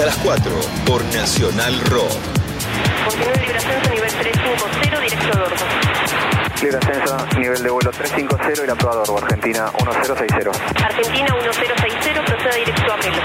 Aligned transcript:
hasta 0.00 0.06
las 0.06 0.16
4 0.24 0.52
por 0.86 1.04
Nacional 1.12 1.78
Rock. 1.90 2.08
Continúa 3.04 3.32
el 3.34 3.40
libre 3.40 3.58
ascenso 3.58 3.90
nivel 3.90 4.12
350, 4.12 5.00
directo 5.00 5.28
a 5.28 5.40
Dormo. 5.40 5.56
Libre 6.62 6.78
ascenso, 6.78 7.38
nivel 7.38 7.62
de 7.62 7.70
vuelo 7.70 7.90
350 7.90 8.62
y 8.62 8.66
la 8.66 8.74
prueba 8.76 8.96
Dorbo, 8.96 9.18
Argentina 9.18 9.70
1060. 9.76 10.50
Argentina 10.86 11.34
1060, 11.34 12.24
proceda 12.24 12.54
directo 12.54 12.92
a 12.92 12.96
Melo. 12.96 13.22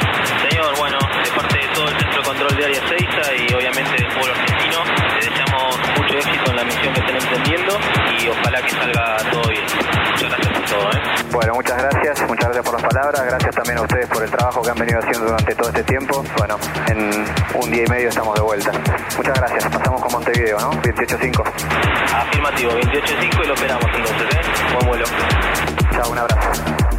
Señor, 0.50 0.78
bueno, 0.78 0.98
de 1.24 1.32
parte 1.32 1.58
de 1.58 1.68
todo 1.74 1.88
el 1.88 1.96
Centro 1.98 2.22
de 2.22 2.28
Control 2.28 2.58
de 2.58 2.66
Área 2.66 2.82
6 2.90 3.02
y 3.48 3.54
obviamente 3.54 3.92
del 3.92 4.08
pueblo 4.12 4.34
argentino, 4.34 4.78
le 5.16 5.26
deseamos 5.30 5.78
mucho 5.96 6.18
éxito 6.18 6.52
en 6.52 6.56
la 6.56 6.64
misión 6.66 6.94
que 6.94 7.00
estén 7.00 7.16
emprendiendo 7.16 7.80
y 8.20 8.28
ojalá 8.28 8.62
que 8.62 8.70
salga 8.72 9.18
todo 9.32 9.48
bien. 9.48 9.64
Muchas 9.64 10.30
gracias. 10.30 10.55
Bueno, 11.32 11.54
muchas 11.56 11.78
gracias, 11.78 12.22
muchas 12.28 12.46
gracias 12.46 12.66
por 12.66 12.74
las 12.74 12.84
palabras, 12.84 13.26
gracias 13.26 13.56
también 13.56 13.78
a 13.78 13.82
ustedes 13.82 14.08
por 14.08 14.24
el 14.24 14.32
trabajo 14.32 14.62
que 14.62 14.70
han 14.70 14.78
venido 14.78 15.00
haciendo 15.00 15.26
durante 15.26 15.56
todo 15.56 15.68
este 15.70 15.84
tiempo. 15.84 16.24
Bueno, 16.38 16.58
en 16.88 17.26
un 17.56 17.72
día 17.72 17.84
y 17.84 17.90
medio 17.90 18.10
estamos 18.10 18.36
de 18.36 18.42
vuelta. 18.42 18.72
Muchas 19.18 19.40
gracias, 19.40 19.68
pasamos 19.68 20.02
con 20.02 20.12
Montevideo, 20.14 20.60
¿no? 20.60 20.72
28.5. 20.82 21.44
Afirmativo, 22.14 22.72
28.5 22.72 23.44
y 23.44 23.48
lo 23.48 23.54
esperamos 23.54 23.86
entonces, 23.96 24.36
¿eh? 24.36 24.74
Buen 24.74 24.88
vuelo. 24.88 25.06
Chao, 25.92 26.12
un 26.12 26.18
abrazo. 26.18 26.95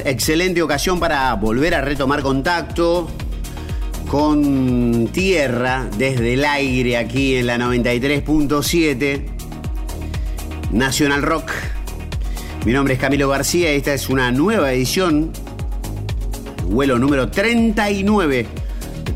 Excelente 0.00 0.62
ocasión 0.62 0.98
para 0.98 1.34
volver 1.34 1.74
a 1.74 1.80
retomar 1.80 2.22
contacto 2.22 3.10
con 4.08 5.08
tierra 5.12 5.88
desde 5.98 6.34
el 6.34 6.44
aire 6.44 6.96
aquí 6.96 7.36
en 7.36 7.46
la 7.46 7.58
93.7 7.58 9.22
Nacional 10.70 11.22
Rock. 11.22 11.50
Mi 12.64 12.72
nombre 12.72 12.94
es 12.94 13.00
Camilo 13.00 13.28
García 13.28 13.70
esta 13.72 13.92
es 13.92 14.08
una 14.08 14.30
nueva 14.30 14.72
edición, 14.72 15.32
vuelo 16.68 16.98
número 16.98 17.28
39, 17.28 18.46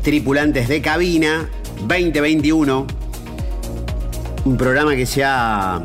tripulantes 0.03 0.67
de 0.67 0.81
cabina 0.81 1.49
2021. 1.87 2.87
Un 4.45 4.57
programa 4.57 4.95
que 4.95 5.05
se 5.05 5.23
ha 5.23 5.81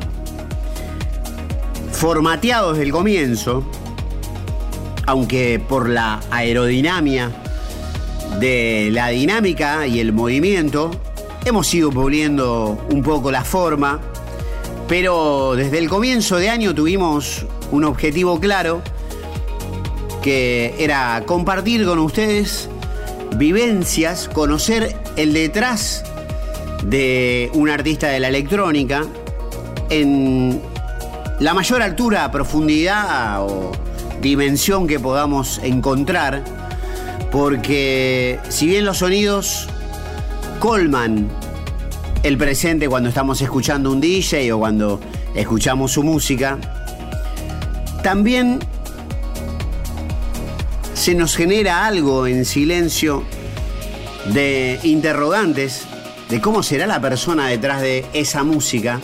formateado 1.93 2.73
desde 2.73 2.85
el 2.85 2.93
comienzo, 2.93 3.65
aunque 5.07 5.61
por 5.69 5.89
la 5.89 6.21
aerodinámica 6.31 7.31
de 8.39 8.91
la 8.93 9.09
dinámica 9.09 9.87
y 9.87 10.01
el 10.01 10.13
movimiento, 10.13 10.91
hemos 11.45 11.73
ido 11.75 11.91
puliendo 11.91 12.79
un 12.91 13.03
poco 13.03 13.31
la 13.31 13.45
forma, 13.45 14.01
pero 14.89 15.55
desde 15.57 15.79
el 15.79 15.89
comienzo 15.89 16.37
de 16.37 16.49
año 16.49 16.75
tuvimos 16.75 17.47
un 17.71 17.85
objetivo 17.85 18.41
claro, 18.41 18.83
que 20.23 20.75
era 20.79 21.23
compartir 21.27 21.85
con 21.85 21.99
ustedes 21.99 22.69
vivencias, 23.37 24.29
conocer 24.29 24.97
el 25.17 25.33
detrás 25.33 26.05
de 26.85 27.51
un 27.55 27.69
artista 27.71 28.09
de 28.09 28.21
la 28.21 28.29
electrónica 28.29 29.05
en 29.91 30.61
la 31.41 31.55
mayor 31.55 31.83
altura, 31.83 32.31
profundidad 32.31 33.43
o 33.43 33.73
dimensión 34.23 34.87
que 34.87 34.99
podamos 34.99 35.61
encontrar, 35.63 36.43
porque 37.31 38.39
si 38.49 38.67
bien 38.67 38.85
los 38.85 38.99
sonidos 38.99 39.69
colman 40.61 41.29
el 42.23 42.39
presente 42.39 42.89
cuando 42.89 43.09
estamos 43.09 43.43
escuchando 43.43 43.91
un 43.91 44.01
DJ 44.01 44.53
o 44.53 44.59
cuando 44.61 45.01
escuchamos 45.35 45.93
su 45.93 46.03
música, 46.03 46.59
también 48.03 48.61
se 50.95 51.15
nos 51.15 51.37
genera 51.37 51.85
algo 51.85 52.27
en 52.27 52.45
silencio 52.45 53.25
de 54.33 54.79
interrogantes 54.85 55.83
de 56.29 56.41
cómo 56.41 56.63
será 56.63 56.87
la 56.87 57.01
persona 57.01 57.49
detrás 57.49 57.83
de 57.83 58.07
esa 58.13 58.45
música. 58.45 59.01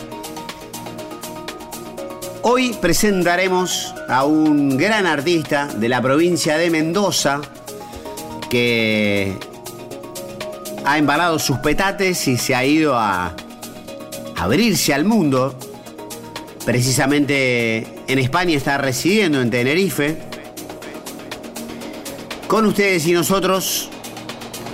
Hoy 2.41 2.73
presentaremos 2.79 3.93
a 4.07 4.23
un 4.23 4.77
gran 4.77 5.05
artista 5.05 5.67
de 5.67 5.89
la 5.89 6.01
provincia 6.01 6.57
de 6.57 6.69
Mendoza 6.69 7.41
que 8.49 9.35
ha 10.85 10.97
embalado 10.97 11.37
sus 11.37 11.57
petates 11.57 12.29
y 12.29 12.37
se 12.37 12.55
ha 12.55 12.63
ido 12.63 12.97
a 12.97 13.35
abrirse 14.37 14.93
al 14.93 15.03
mundo. 15.03 15.53
Precisamente 16.65 17.85
en 18.07 18.19
España 18.19 18.55
está 18.55 18.77
residiendo 18.77 19.41
en 19.41 19.49
Tenerife. 19.49 20.17
Con 22.47 22.65
ustedes 22.65 23.05
y 23.05 23.11
nosotros, 23.11 23.89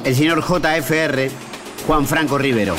el 0.04 0.16
señor 0.16 0.44
JFR, 0.44 1.32
Juan 1.88 2.06
Franco 2.06 2.38
Rivero. 2.38 2.76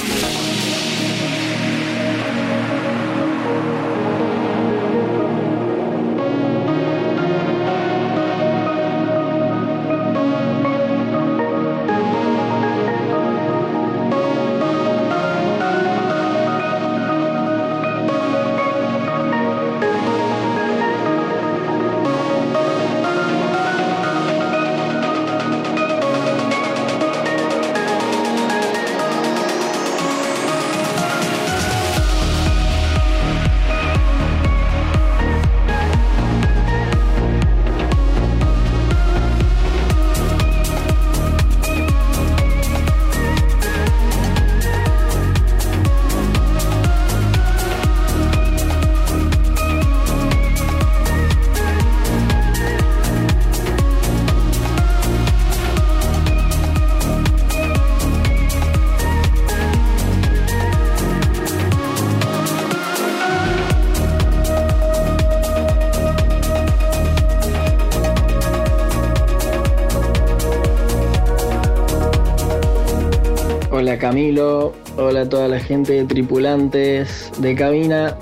Gente 75.67 75.93
de 75.95 76.05
tripulantes 76.05 77.31
de 77.39 77.55
cabina. 77.55 78.17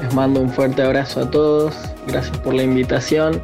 Les 0.00 0.14
mando 0.14 0.40
un 0.40 0.50
fuerte 0.50 0.82
abrazo 0.82 1.20
a 1.20 1.30
todos. 1.30 1.74
Gracias 2.06 2.36
por 2.38 2.54
la 2.54 2.62
invitación. 2.62 3.40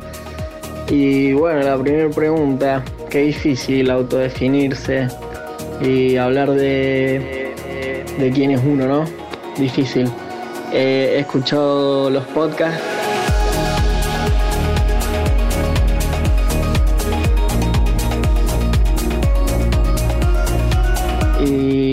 Y 0.88 1.32
bueno, 1.32 1.61
la 1.61 1.79
primera 1.79 2.11
pregunta, 2.11 2.82
qué 3.08 3.20
difícil 3.20 3.91
autodefinirse 3.91 5.08
y 5.81 6.17
hablar 6.17 6.50
de, 6.50 7.55
de 8.19 8.31
quién 8.32 8.50
es 8.52 8.61
uno, 8.64 8.87
¿no? 8.87 9.05
Difícil. 9.56 10.08
Eh, 10.73 11.14
he 11.17 11.20
escuchado 11.20 12.11
los 12.11 12.25
podcasts 12.26 13.00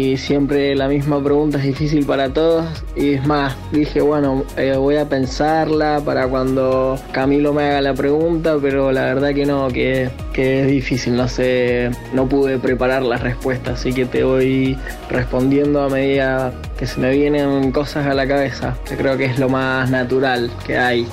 y 0.07 0.17
siempre 0.17 0.73
la 0.75 0.87
misma 0.87 1.21
pregunta 1.21 1.57
es 1.57 1.65
difícil 1.65 2.05
para 2.05 2.29
todos 2.29 2.65
y 2.95 3.13
es 3.13 3.27
más, 3.27 3.55
dije 3.73 3.99
bueno, 3.99 4.45
eh, 4.55 4.75
voy 4.77 4.95
a 4.95 5.09
pensarla 5.09 6.01
para 6.03 6.27
cuando 6.27 6.97
Camilo 7.11 7.53
me 7.53 7.63
haga 7.63 7.81
la 7.81 7.93
pregunta, 7.93 8.55
pero 8.61 8.91
la 8.93 9.01
verdad 9.01 9.33
que 9.33 9.45
no, 9.45 9.67
que, 9.67 10.09
que 10.31 10.61
es 10.61 10.67
difícil, 10.67 11.15
no 11.15 11.27
sé, 11.27 11.91
no 12.13 12.27
pude 12.27 12.57
preparar 12.57 13.03
la 13.03 13.17
respuesta, 13.17 13.71
así 13.71 13.91
que 13.91 14.05
te 14.05 14.23
voy 14.23 14.77
respondiendo 15.09 15.81
a 15.81 15.89
medida 15.89 16.53
que 16.77 16.87
se 16.87 16.99
me 17.01 17.11
vienen 17.11 17.71
cosas 17.71 18.07
a 18.07 18.13
la 18.13 18.25
cabeza, 18.27 18.77
que 18.87 18.95
creo 18.95 19.17
que 19.17 19.25
es 19.25 19.39
lo 19.39 19.49
más 19.49 19.89
natural 19.89 20.49
que 20.65 20.77
hay. 20.77 21.07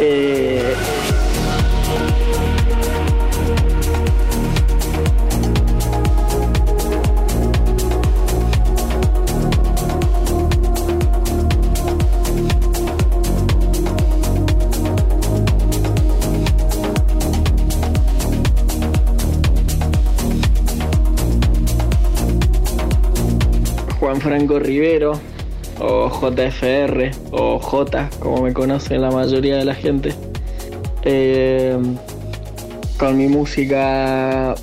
Eh, 0.00 0.74
Juan 24.18 24.20
Franco 24.20 24.58
Rivero, 24.58 25.12
o 25.78 26.08
JFR, 26.10 27.10
o 27.30 27.60
J, 27.60 28.10
como 28.18 28.42
me 28.42 28.52
conoce 28.52 28.98
la 28.98 29.12
mayoría 29.12 29.56
de 29.56 29.64
la 29.64 29.74
gente. 29.74 30.12
Eh, 31.04 31.78
con 32.98 33.16
mi 33.16 33.28
música 33.28 34.56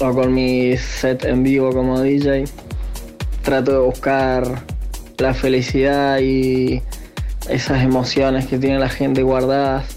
o 0.00 0.14
con 0.14 0.32
mi 0.32 0.76
set 0.76 1.24
en 1.24 1.42
vivo 1.42 1.72
como 1.72 2.00
DJ, 2.00 2.44
trato 3.42 3.72
de 3.72 3.78
buscar 3.78 4.44
la 5.18 5.34
felicidad 5.34 6.20
y 6.20 6.80
esas 7.48 7.82
emociones 7.82 8.46
que 8.46 8.58
tiene 8.58 8.78
la 8.78 8.88
gente 8.88 9.22
guardadas 9.22 9.96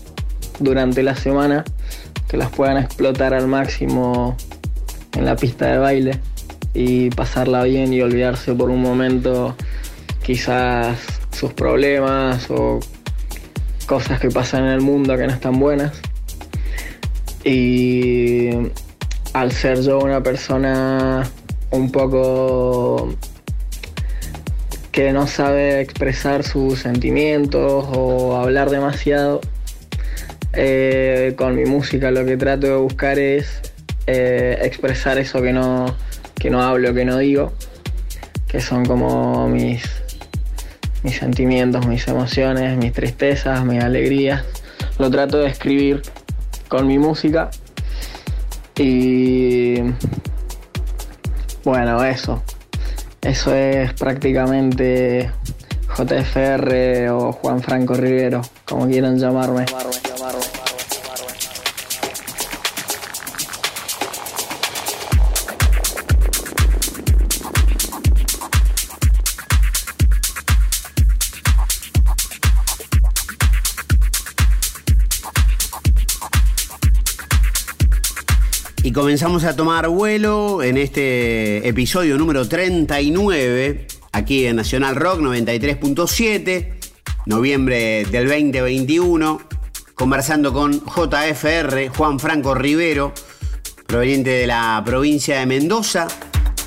durante 0.59 1.03
la 1.03 1.15
semana, 1.15 1.63
que 2.27 2.37
las 2.37 2.49
puedan 2.49 2.77
explotar 2.77 3.35
al 3.35 3.47
máximo 3.47 4.35
en 5.15 5.25
la 5.25 5.35
pista 5.35 5.67
de 5.67 5.77
baile 5.77 6.32
y 6.73 7.09
pasarla 7.11 7.63
bien 7.63 7.93
y 7.93 8.01
olvidarse 8.01 8.53
por 8.53 8.69
un 8.69 8.81
momento 8.81 9.55
quizás 10.23 10.99
sus 11.31 11.53
problemas 11.53 12.49
o 12.49 12.79
cosas 13.85 14.19
que 14.19 14.29
pasan 14.29 14.65
en 14.65 14.71
el 14.71 14.81
mundo 14.81 15.17
que 15.17 15.27
no 15.27 15.33
están 15.33 15.59
buenas. 15.59 16.01
Y 17.43 18.49
al 19.33 19.51
ser 19.51 19.81
yo 19.81 19.99
una 19.99 20.23
persona 20.23 21.29
un 21.71 21.91
poco 21.91 23.13
que 24.91 25.11
no 25.11 25.27
sabe 25.27 25.81
expresar 25.81 26.43
sus 26.43 26.79
sentimientos 26.79 27.85
o 27.91 28.37
hablar 28.37 28.69
demasiado, 28.69 29.41
eh, 30.53 31.33
con 31.35 31.55
mi 31.55 31.65
música 31.65 32.11
lo 32.11 32.25
que 32.25 32.37
trato 32.37 32.67
de 32.67 32.75
buscar 32.75 33.17
es 33.17 33.59
eh, 34.05 34.59
expresar 34.61 35.17
eso 35.17 35.41
que 35.41 35.51
no, 35.51 35.95
que 36.35 36.49
no 36.49 36.61
hablo, 36.61 36.93
que 36.93 37.05
no 37.05 37.17
digo, 37.17 37.53
que 38.47 38.61
son 38.61 38.85
como 38.85 39.47
mis, 39.47 39.83
mis 41.03 41.17
sentimientos, 41.17 41.87
mis 41.87 42.07
emociones, 42.07 42.77
mis 42.77 42.93
tristezas, 42.93 43.65
mis 43.65 43.83
alegrías. 43.83 44.43
Lo 44.99 45.09
trato 45.09 45.37
de 45.37 45.47
escribir 45.47 46.01
con 46.67 46.87
mi 46.87 46.97
música 46.99 47.49
y 48.77 49.81
bueno, 51.63 52.03
eso. 52.03 52.43
Eso 53.21 53.55
es 53.55 53.93
prácticamente 53.93 55.31
JFR 55.97 57.09
o 57.11 57.31
Juan 57.31 57.61
Franco 57.61 57.93
Rivero, 57.93 58.41
como 58.65 58.87
quieran 58.87 59.17
llamarme. 59.17 59.65
Comenzamos 79.03 79.43
a 79.43 79.53
tomar 79.53 79.89
vuelo 79.89 80.63
en 80.63 80.77
este 80.77 81.67
episodio 81.67 82.17
número 82.17 82.47
39, 82.47 83.85
aquí 84.13 84.45
en 84.45 84.55
Nacional 84.55 84.95
Rock 84.95 85.19
93.7, 85.19 86.69
noviembre 87.25 88.05
del 88.05 88.29
2021, 88.29 89.41
conversando 89.93 90.53
con 90.53 90.81
JFR, 90.85 91.89
Juan 91.89 92.17
Franco 92.17 92.55
Rivero, 92.55 93.13
proveniente 93.87 94.29
de 94.29 94.47
la 94.47 94.81
provincia 94.85 95.37
de 95.37 95.47
Mendoza, 95.47 96.07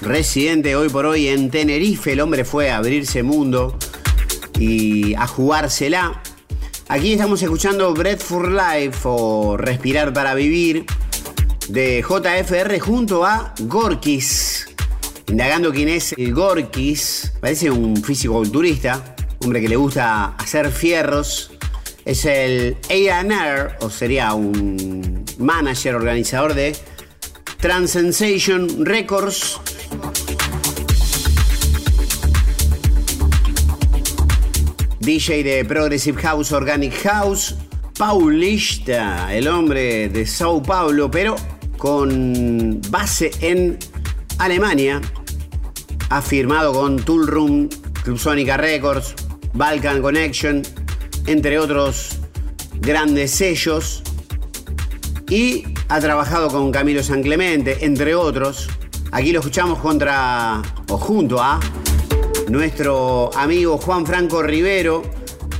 residente 0.02 0.76
hoy 0.76 0.90
por 0.90 1.06
hoy 1.06 1.28
en 1.28 1.50
Tenerife. 1.50 2.12
El 2.12 2.20
hombre 2.20 2.44
fue 2.44 2.70
a 2.70 2.76
abrirse 2.76 3.22
mundo 3.22 3.78
y 4.58 5.14
a 5.14 5.26
jugársela. 5.26 6.20
Aquí 6.88 7.14
estamos 7.14 7.42
escuchando 7.42 7.94
Breath 7.94 8.20
for 8.20 8.50
Life 8.52 8.98
o 9.04 9.56
Respirar 9.56 10.12
para 10.12 10.34
Vivir 10.34 10.84
de 11.68 12.02
JFR 12.02 12.78
junto 12.78 13.24
a 13.24 13.54
Gorkis. 13.60 14.68
Indagando 15.28 15.72
quién 15.72 15.88
es 15.88 16.12
el 16.16 16.32
Gorkis, 16.32 17.32
parece 17.40 17.70
un 17.70 17.96
físico 17.96 18.34
culturista, 18.34 19.16
hombre 19.40 19.60
que 19.60 19.68
le 19.68 19.76
gusta 19.76 20.36
hacer 20.36 20.70
fierros. 20.70 21.50
Es 22.04 22.24
el 22.24 22.76
A&R, 22.88 23.76
o 23.80 23.90
sería 23.90 24.32
un 24.34 25.24
manager, 25.38 25.96
organizador 25.96 26.54
de 26.54 26.76
Transensation 27.58 28.84
Records. 28.84 29.60
DJ 35.00 35.42
de 35.42 35.64
Progressive 35.64 36.20
House, 36.22 36.52
Organic 36.52 36.94
House, 37.02 37.54
Paulista, 37.98 39.34
el 39.34 39.48
hombre 39.48 40.08
de 40.08 40.26
Sao 40.26 40.62
Paulo, 40.62 41.10
pero 41.10 41.36
con 41.86 42.80
base 42.90 43.30
en 43.42 43.78
Alemania. 44.38 45.00
Ha 46.10 46.20
firmado 46.20 46.72
con 46.72 46.96
Tool 46.96 47.28
Room, 47.28 47.68
Club 48.02 48.18
Sonica 48.18 48.56
Records, 48.56 49.14
Balkan 49.52 50.02
Connection, 50.02 50.62
entre 51.26 51.60
otros 51.60 52.18
grandes 52.80 53.30
sellos. 53.30 54.02
Y 55.30 55.62
ha 55.88 56.00
trabajado 56.00 56.48
con 56.48 56.72
Camilo 56.72 57.04
San 57.04 57.22
Clemente, 57.22 57.84
entre 57.84 58.16
otros. 58.16 58.68
Aquí 59.12 59.30
lo 59.30 59.38
escuchamos 59.38 59.78
contra 59.78 60.60
o 60.88 60.98
junto 60.98 61.40
a 61.40 61.60
nuestro 62.48 63.30
amigo 63.36 63.78
Juan 63.78 64.04
Franco 64.04 64.42
Rivero, 64.42 65.04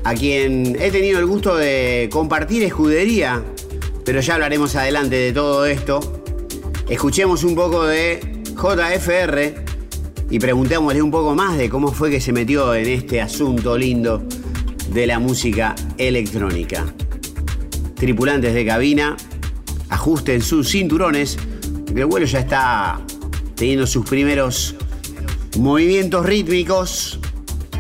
a 0.03 0.13
quien 0.15 0.77
he 0.81 0.91
tenido 0.91 1.21
el 1.21 1.27
gusto 1.27 1.55
de 1.55 2.09
compartir 2.11 2.65
escudería, 2.65 3.45
pero 4.05 4.21
ya 4.21 4.35
hablaremos 4.35 4.75
adelante 4.75 5.15
de 5.15 5.33
todo 5.33 5.67
esto. 5.67 6.16
Escuchemos 6.89 7.43
un 7.43 7.57
poco 7.57 7.85
de 7.85 8.43
JFR 8.55 9.65
y 10.31 10.39
preguntémosle 10.39 11.03
un 11.03 11.11
poco 11.11 11.35
más 11.35 11.59
de 11.59 11.69
cómo 11.69 11.91
fue 11.91 12.11
que 12.11 12.21
se 12.21 12.33
metió 12.33 12.75
en 12.75 12.87
este 12.87 13.21
asunto 13.21 13.77
lindo 13.77 14.23
de 14.93 15.07
la 15.09 15.19
música 15.19 15.75
electrónica. 15.99 16.87
Tripulantes 17.97 18.55
de 18.55 18.65
cabina, 18.65 19.17
ajusten 19.89 20.41
sus 20.41 20.71
cinturones, 20.71 21.37
el 21.89 22.07
vuelo 22.07 22.25
ya 22.25 22.39
está 22.39 23.01
teniendo 23.57 23.85
sus 23.87 24.09
primeros 24.09 24.77
movimientos 25.59 26.25
rítmicos. 26.25 27.19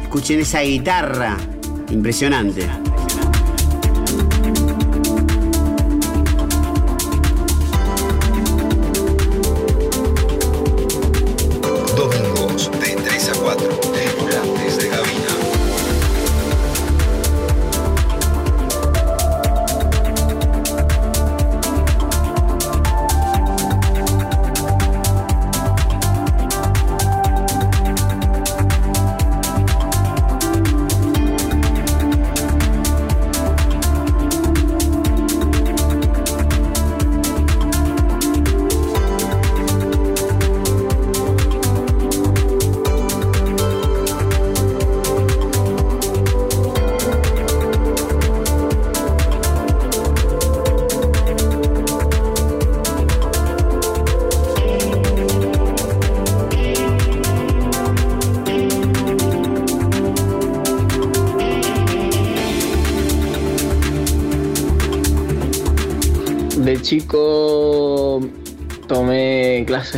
Escuchen 0.02 0.40
esa 0.40 0.62
guitarra 0.62 1.36
impresionante. 1.90 2.85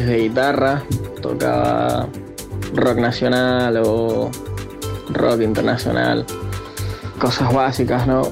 De 0.07 0.19
guitarra, 0.19 0.83
tocaba 1.21 2.09
rock 2.75 2.99
nacional 2.99 3.81
o 3.85 4.31
rock 5.11 5.43
internacional, 5.43 6.25
cosas 7.19 7.53
básicas, 7.53 8.07
¿no? 8.07 8.23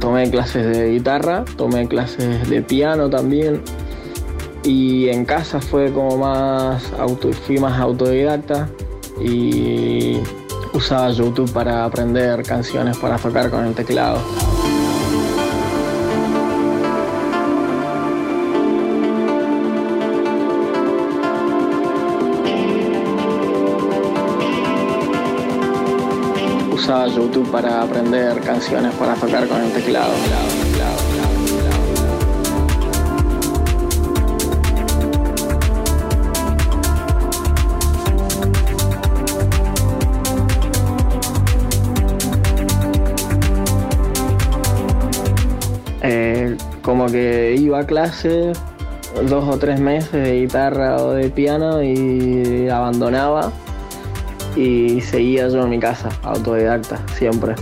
Tomé 0.00 0.30
clases 0.30 0.76
de 0.76 0.90
guitarra, 0.90 1.44
tomé 1.56 1.86
clases 1.86 2.48
de 2.48 2.62
piano 2.62 3.08
también 3.08 3.62
y 4.64 5.08
en 5.08 5.24
casa 5.24 5.60
fue 5.60 5.92
como 5.92 6.18
más 6.18 6.92
auto, 6.98 7.32
fui 7.32 7.58
más 7.58 7.78
autodidacta 7.80 8.68
y 9.20 10.18
usaba 10.72 11.10
YouTube 11.10 11.52
para 11.52 11.84
aprender 11.84 12.42
canciones 12.42 12.96
para 12.98 13.16
tocar 13.16 13.50
con 13.50 13.66
el 13.66 13.74
teclado. 13.74 14.18
YouTube 27.14 27.50
para 27.50 27.82
aprender 27.82 28.40
canciones 28.40 28.94
para 28.94 29.14
tocar 29.14 29.46
con 29.46 29.60
el 29.62 29.72
teclado. 29.72 30.12
Eh, 46.04 46.56
como 46.82 47.06
que 47.06 47.54
iba 47.58 47.80
a 47.80 47.86
clase 47.86 48.52
dos 49.28 49.44
o 49.48 49.58
tres 49.58 49.78
meses 49.78 50.12
de 50.12 50.40
guitarra 50.40 50.96
o 50.96 51.12
de 51.12 51.28
piano 51.30 51.82
y 51.82 52.68
abandonaba 52.68 53.52
y 54.56 55.00
seguía 55.00 55.48
yo 55.48 55.62
en 55.62 55.70
mi 55.70 55.78
casa, 55.78 56.08
autodidacta, 56.22 57.00
siempre. 57.16 57.54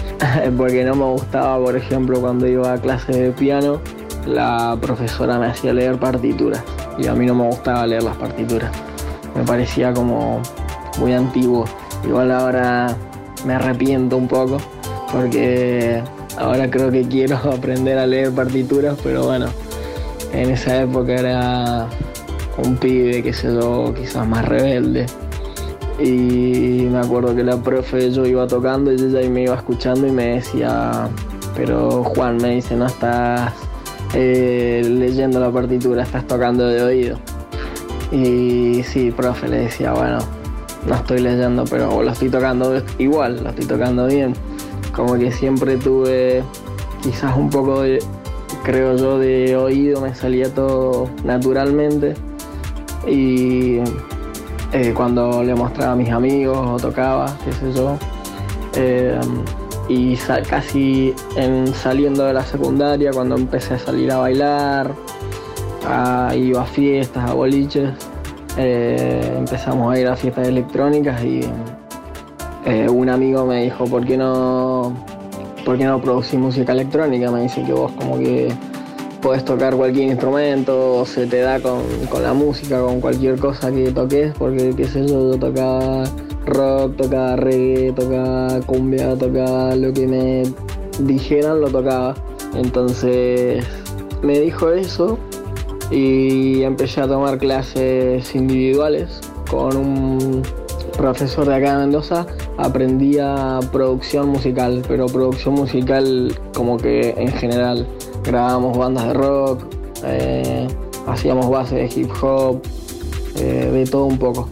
Porque 0.56 0.84
no 0.84 0.94
me 0.94 1.04
gustaba, 1.04 1.62
por 1.62 1.76
ejemplo, 1.76 2.20
cuando 2.20 2.46
iba 2.46 2.72
a 2.72 2.80
clase 2.80 3.12
de 3.12 3.30
piano, 3.32 3.80
la 4.26 4.76
profesora 4.80 5.38
me 5.38 5.46
hacía 5.46 5.72
leer 5.72 5.98
partituras 5.98 6.62
y 6.98 7.06
a 7.06 7.14
mí 7.14 7.26
no 7.26 7.34
me 7.34 7.46
gustaba 7.46 7.86
leer 7.86 8.02
las 8.02 8.16
partituras. 8.16 8.70
Me 9.34 9.42
parecía 9.44 9.92
como 9.92 10.40
muy 10.98 11.12
antiguo. 11.12 11.64
Igual 12.04 12.30
ahora 12.30 12.96
me 13.44 13.54
arrepiento 13.54 14.16
un 14.16 14.28
poco 14.28 14.58
porque 15.10 16.02
ahora 16.36 16.70
creo 16.70 16.90
que 16.90 17.02
quiero 17.02 17.36
aprender 17.52 17.98
a 17.98 18.06
leer 18.06 18.32
partituras, 18.32 18.96
pero 19.02 19.24
bueno, 19.24 19.46
en 20.32 20.50
esa 20.50 20.82
época 20.82 21.12
era 21.12 21.88
un 22.58 22.76
pibe, 22.76 23.22
qué 23.22 23.32
sé 23.32 23.48
yo, 23.52 23.92
quizás 23.94 24.26
más 24.26 24.46
rebelde. 24.46 25.06
Y 25.98 26.88
me 26.90 26.98
acuerdo 26.98 27.34
que 27.34 27.44
la 27.44 27.56
profe 27.56 28.10
yo 28.10 28.26
iba 28.26 28.46
tocando 28.46 28.92
y 28.92 28.96
ella 28.96 29.28
me 29.28 29.42
iba 29.42 29.54
escuchando 29.54 30.06
y 30.06 30.10
me 30.10 30.36
decía, 30.36 31.08
pero 31.54 32.02
Juan 32.04 32.38
me 32.38 32.56
dice, 32.56 32.76
no 32.76 32.86
estás 32.86 33.52
eh, 34.14 34.82
leyendo 34.84 35.38
la 35.38 35.50
partitura, 35.50 36.02
estás 36.02 36.26
tocando 36.26 36.66
de 36.66 36.82
oído. 36.82 37.18
Y 38.10 38.82
sí, 38.84 39.10
profe, 39.10 39.48
le 39.48 39.58
decía, 39.58 39.92
bueno, 39.92 40.18
no 40.86 40.94
estoy 40.94 41.20
leyendo, 41.20 41.64
pero 41.64 42.02
lo 42.02 42.10
estoy 42.10 42.28
tocando 42.28 42.82
igual, 42.98 43.42
lo 43.42 43.50
estoy 43.50 43.66
tocando 43.66 44.06
bien. 44.06 44.34
Como 44.94 45.14
que 45.14 45.30
siempre 45.30 45.76
tuve 45.76 46.42
quizás 47.02 47.36
un 47.36 47.48
poco 47.48 47.82
de, 47.82 48.00
creo 48.64 48.96
yo, 48.96 49.18
de 49.18 49.56
oído, 49.56 50.00
me 50.00 50.14
salía 50.14 50.52
todo 50.52 51.08
naturalmente. 51.24 52.14
Y 53.06 53.78
eh, 54.72 54.94
cuando 54.94 55.42
le 55.42 55.54
mostraba 55.54 55.92
a 55.92 55.96
mis 55.96 56.10
amigos 56.10 56.56
o 56.56 56.76
tocaba, 56.76 57.26
qué 57.44 57.52
sé 57.52 57.72
yo. 57.72 57.98
Eh, 58.74 59.20
y 59.88 60.16
casi 60.48 61.14
en, 61.36 61.66
saliendo 61.74 62.24
de 62.24 62.32
la 62.32 62.42
secundaria, 62.42 63.10
cuando 63.12 63.36
empecé 63.36 63.74
a 63.74 63.78
salir 63.78 64.10
a 64.10 64.18
bailar, 64.18 64.92
a, 65.86 66.34
iba 66.34 66.62
a 66.62 66.64
fiestas, 66.64 67.28
a 67.28 67.34
boliches, 67.34 67.90
eh, 68.56 69.34
empezamos 69.36 69.94
a 69.94 70.00
ir 70.00 70.06
a 70.06 70.16
fiestas 70.16 70.48
electrónicas 70.48 71.22
y 71.22 71.42
un 72.88 73.08
amigo 73.08 73.44
me 73.44 73.64
dijo, 73.64 73.84
¿por 73.84 74.06
qué 74.06 74.16
no, 74.16 74.94
por 75.64 75.76
qué 75.76 75.84
no 75.84 76.00
producís 76.00 76.38
música 76.38 76.72
electrónica? 76.72 77.30
Me 77.30 77.42
dice 77.42 77.62
que 77.64 77.72
vos 77.72 77.90
como 77.92 78.18
que 78.18 78.52
puedes 79.22 79.44
tocar 79.44 79.76
cualquier 79.76 80.08
instrumento, 80.10 80.98
o 80.98 81.06
se 81.06 81.26
te 81.26 81.38
da 81.38 81.60
con, 81.60 81.82
la 82.22 82.34
música, 82.34 82.80
con 82.82 83.00
cualquier 83.00 83.38
cosa 83.38 83.72
que 83.72 83.90
toques, 83.92 84.34
porque 84.36 84.74
qué 84.76 84.84
sé 84.84 85.06
yo, 85.06 85.32
yo 85.32 85.38
tocaba 85.38 86.04
rock, 86.44 86.96
tocaba 86.96 87.36
reggae, 87.36 87.92
tocaba 87.92 88.60
cumbia, 88.66 89.16
tocaba 89.16 89.76
lo 89.76 89.92
que 89.92 90.06
me 90.06 90.42
dijeran, 90.98 91.60
lo 91.60 91.68
tocaba. 91.70 92.14
Entonces 92.54 93.64
me 94.22 94.40
dijo 94.40 94.70
eso 94.70 95.18
y 95.90 96.62
empecé 96.62 97.00
a 97.00 97.06
tomar 97.06 97.38
clases 97.38 98.34
individuales 98.34 99.20
con 99.48 99.76
un 99.76 100.42
profesor 100.96 101.46
de 101.46 101.54
acá 101.54 101.72
de 101.72 101.78
Mendoza. 101.78 102.26
Aprendía 102.58 103.60
producción 103.70 104.28
musical, 104.28 104.82
pero 104.86 105.06
producción 105.06 105.54
musical 105.54 106.34
como 106.54 106.76
que 106.76 107.10
en 107.16 107.28
general 107.28 107.86
grabábamos 108.24 108.76
bandas 108.76 109.08
de 109.08 109.14
rock, 109.14 109.64
eh, 110.04 110.68
hacíamos 111.06 111.50
bases 111.50 111.94
de 111.94 112.00
hip 112.00 112.10
hop, 112.22 112.62
eh, 113.36 113.70
de 113.72 113.84
todo 113.86 114.06
un 114.06 114.18
poco. 114.18 114.48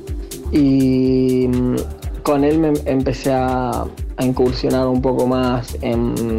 Y 0.53 1.49
mm, 1.49 1.77
con 2.23 2.45
él 2.45 2.59
me 2.59 2.73
empecé 2.87 3.33
a, 3.33 3.87
incursionar 4.23 4.87
un 4.87 5.01
poco 5.01 5.27
más 5.27 5.79
en, 5.81 6.39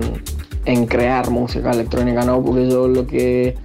crear 0.86 1.32
música 1.32 1.72
electrónica, 1.72 2.24
¿no? 2.24 2.44
Porque 2.44 2.70
yo 2.70 2.88
lo 2.88 3.08
que 3.08 3.58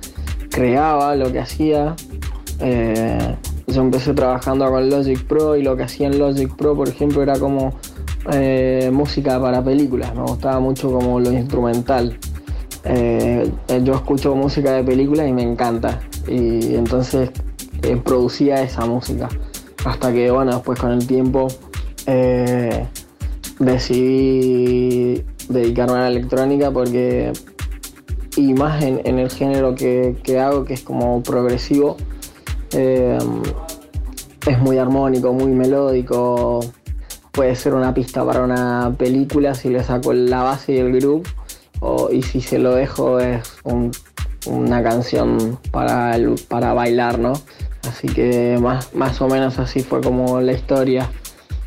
creaba, 0.51 1.15
lo 1.17 1.31
que 1.31 1.39
hacía, 1.39 1.95
eh, 2.61 3.37
yo 3.67 3.81
empecé 3.83 4.15
trabajando 4.15 4.71
con 4.71 4.89
Logic 4.89 5.25
Pro 5.25 5.57
y 5.57 5.63
lo 5.63 5.77
que 5.77 5.85
hacía 5.85 6.07
en 6.07 6.19
Logic 6.19 6.55
Pro, 6.57 6.75
por 6.77 6.89
ejemplo, 6.89 7.23
era 7.23 7.39
como 7.39 7.75
música 8.91 9.41
para 9.41 9.63
películas, 9.63 10.13
me 10.13 10.23
gustaba 10.23 10.59
mucho 10.59 10.91
como 10.91 11.21
lo 11.21 11.31
instrumental. 11.31 12.19
Eh, 12.89 13.51
yo 13.83 13.95
escucho 13.95 14.35
música 14.37 14.73
de 14.73 14.85
películas 14.85 15.29
y 15.29 15.33
me 15.33 15.43
encanta. 15.43 16.01
Y 16.29 16.75
entonces 16.75 17.31
eh, 17.83 17.97
producía 17.97 18.63
esa 18.63 18.87
música. 18.87 19.29
Hasta 19.85 20.13
que, 20.13 20.31
bueno, 20.31 20.53
después 20.55 20.79
con 20.79 20.93
el 20.93 21.07
tiempo 21.07 21.49
eh, 22.07 22.87
decidí 23.59 25.25
dedicarme 25.49 25.95
a 25.95 26.01
la 26.03 26.09
electrónica 26.09 26.71
porque, 26.71 27.33
y 28.37 28.55
más 28.55 28.83
en, 28.83 29.19
el 29.19 29.31
género 29.31 29.75
que, 29.75 30.17
hago, 30.41 30.65
que 30.65 30.75
es 30.75 30.83
como 30.83 31.23
progresivo, 31.23 31.97
es 32.71 34.59
muy 34.61 34.79
armónico, 34.79 35.33
muy 35.33 35.53
melódico. 35.53 36.61
Puede 37.33 37.55
ser 37.55 37.75
una 37.75 37.93
pista 37.93 38.25
para 38.25 38.43
una 38.43 38.95
película 38.97 39.55
si 39.55 39.69
le 39.69 39.85
saco 39.85 40.13
la 40.13 40.43
base 40.43 40.73
y 40.73 40.79
el 40.79 40.93
groove 40.93 41.25
y 42.13 42.23
si 42.23 42.41
se 42.41 42.59
lo 42.59 42.75
dejo 42.75 43.21
es 43.21 43.59
una 44.47 44.83
canción 44.83 45.59
para, 45.71 46.17
para 46.49 46.73
bailar, 46.73 47.19
¿no? 47.19 47.35
Así 47.89 48.09
que 48.09 48.59
más, 48.61 48.95
más 48.95 49.21
o 49.21 49.29
menos 49.29 49.59
así 49.59 49.81
fue 49.83 50.01
como 50.01 50.41
la 50.41 50.53
historia 50.53 51.11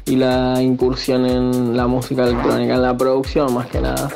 y 0.06 0.16
la 0.16 0.62
incursión 0.62 1.26
en 1.26 1.78
la 1.78 1.88
música 1.88 2.24
electrónica, 2.24 2.76
en 2.76 2.82
la 2.82 2.98
producción 2.98 3.54
más 3.54 3.68
que 3.68 3.80
nada. 3.80 4.10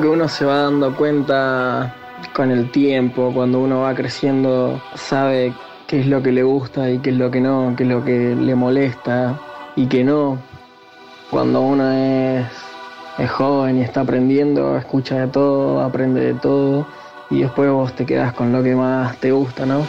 Que 0.00 0.08
uno 0.08 0.28
se 0.28 0.46
va 0.46 0.62
dando 0.62 0.96
cuenta 0.96 1.94
con 2.32 2.50
el 2.50 2.70
tiempo, 2.70 3.32
cuando 3.34 3.60
uno 3.60 3.80
va 3.80 3.94
creciendo, 3.94 4.80
sabe 4.94 5.52
qué 5.86 6.00
es 6.00 6.06
lo 6.06 6.22
que 6.22 6.32
le 6.32 6.42
gusta 6.42 6.90
y 6.90 7.00
qué 7.00 7.10
es 7.10 7.16
lo 7.16 7.30
que 7.30 7.42
no, 7.42 7.74
qué 7.76 7.82
es 7.82 7.88
lo 7.90 8.02
que 8.02 8.34
le 8.34 8.54
molesta 8.54 9.38
y 9.76 9.86
qué 9.88 10.02
no. 10.02 10.38
Cuando 11.30 11.60
uno 11.60 11.92
es, 11.92 12.46
es 13.18 13.30
joven 13.30 13.76
y 13.76 13.82
está 13.82 14.00
aprendiendo, 14.00 14.78
escucha 14.78 15.16
de 15.16 15.26
todo, 15.26 15.82
aprende 15.82 16.22
de 16.22 16.34
todo 16.34 16.86
y 17.28 17.42
después 17.42 17.70
vos 17.70 17.92
te 17.92 18.06
quedas 18.06 18.32
con 18.32 18.52
lo 18.52 18.62
que 18.62 18.74
más 18.74 19.18
te 19.18 19.32
gusta, 19.32 19.66
¿no? 19.66 19.84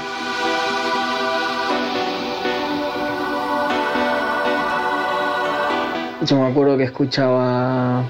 Yo 6.26 6.38
me 6.38 6.48
acuerdo 6.48 6.76
que 6.76 6.84
escuchaba 6.84 8.04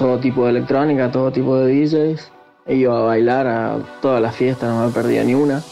todo 0.00 0.18
tipo 0.18 0.44
de 0.44 0.52
electrónica, 0.52 1.10
todo 1.10 1.30
tipo 1.30 1.58
de 1.58 1.74
DJs. 1.74 2.32
E 2.66 2.74
iba 2.76 2.96
a 2.96 3.02
bailar 3.02 3.46
a 3.46 3.76
todas 4.00 4.22
las 4.22 4.34
fiestas, 4.34 4.70
no 4.70 4.86
me 4.86 4.92
perdía 4.92 5.22
ni 5.24 5.34
una. 5.34 5.62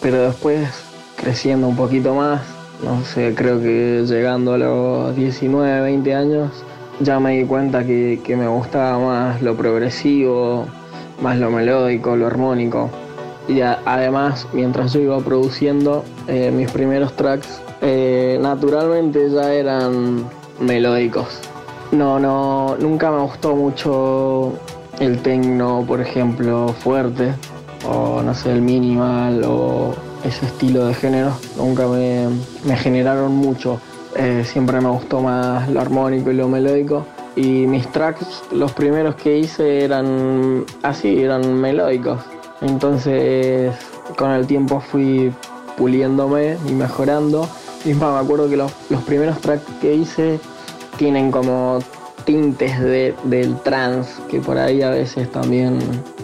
Pero 0.00 0.22
después, 0.22 0.66
creciendo 1.16 1.68
un 1.68 1.76
poquito 1.76 2.14
más, 2.14 2.40
no 2.82 3.04
sé, 3.04 3.34
creo 3.36 3.60
que 3.60 4.04
llegando 4.06 4.54
a 4.54 4.58
los 4.58 5.14
19, 5.14 5.82
20 5.82 6.14
años, 6.14 6.50
ya 7.00 7.20
me 7.20 7.36
di 7.36 7.44
cuenta 7.44 7.84
que, 7.84 8.18
me 8.26 8.48
gustaba 8.48 8.98
más 8.98 9.42
lo 9.42 9.54
progresivo, 9.54 10.66
más 11.20 11.38
lo 11.38 11.50
melódico, 11.50 12.16
lo 12.16 12.26
armónico. 12.26 12.88
Y 13.48 13.60
además, 13.60 14.48
mientras 14.54 14.94
yo 14.94 15.00
iba 15.00 15.18
produciendo 15.20 16.04
eh, 16.26 16.50
mis 16.50 16.70
primeros 16.70 17.14
tracks, 17.16 17.60
eh, 17.82 18.38
naturalmente 18.40 19.28
ya 19.30 19.52
eran 19.52 20.24
melódicos. 20.58 21.53
No, 21.92 22.18
no, 22.18 22.76
nunca 22.78 23.10
me 23.10 23.20
gustó 23.22 23.54
mucho 23.54 24.52
el 24.98 25.22
techno, 25.22 25.84
por 25.86 26.00
ejemplo, 26.00 26.68
fuerte, 26.68 27.34
o 27.88 28.22
no 28.22 28.34
sé, 28.34 28.52
el 28.52 28.62
minimal, 28.62 29.42
o 29.44 29.94
ese 30.24 30.46
estilo 30.46 30.86
de 30.86 30.94
género. 30.94 31.32
Nunca 31.56 31.86
me, 31.86 32.28
generaron 32.76 33.34
mucho. 33.36 33.80
Eh, 34.16 34.44
siempre 34.44 34.80
me 34.80 34.88
gustó 34.88 35.20
más 35.20 35.68
lo 35.68 35.80
armónico 35.80 36.30
y 36.30 36.34
lo 36.34 36.48
melódico. 36.48 37.06
Y 37.36 37.66
mis 37.66 37.86
tracks, 37.90 38.44
los 38.52 38.72
primeros 38.72 39.16
que 39.16 39.38
hice 39.38 39.84
eran 39.84 40.64
así, 40.82 41.22
eran 41.22 41.54
melódicos. 41.60 42.20
Entonces, 42.60 43.74
con 44.16 44.30
el 44.30 44.46
tiempo 44.46 44.80
fui 44.80 45.32
puliéndome 45.76 46.56
y 46.68 46.72
mejorando 46.72 47.48
y 47.84 47.92
me 47.92 48.04
acuerdo 48.06 48.48
que 48.48 48.56
los, 48.56 48.72
primeros 49.06 49.38
tracks 49.40 49.64
que 49.80 49.94
hice 49.94 50.40
tienen 50.96 51.30
como 51.30 51.78
tintes 52.24 52.80
de, 52.80 53.14
del 53.24 53.56
trance, 53.60 54.22
que 54.30 54.40
por 54.40 54.58
ahí 54.58 54.82
a 54.82 54.90
veces 54.90 55.30
también 55.30 55.78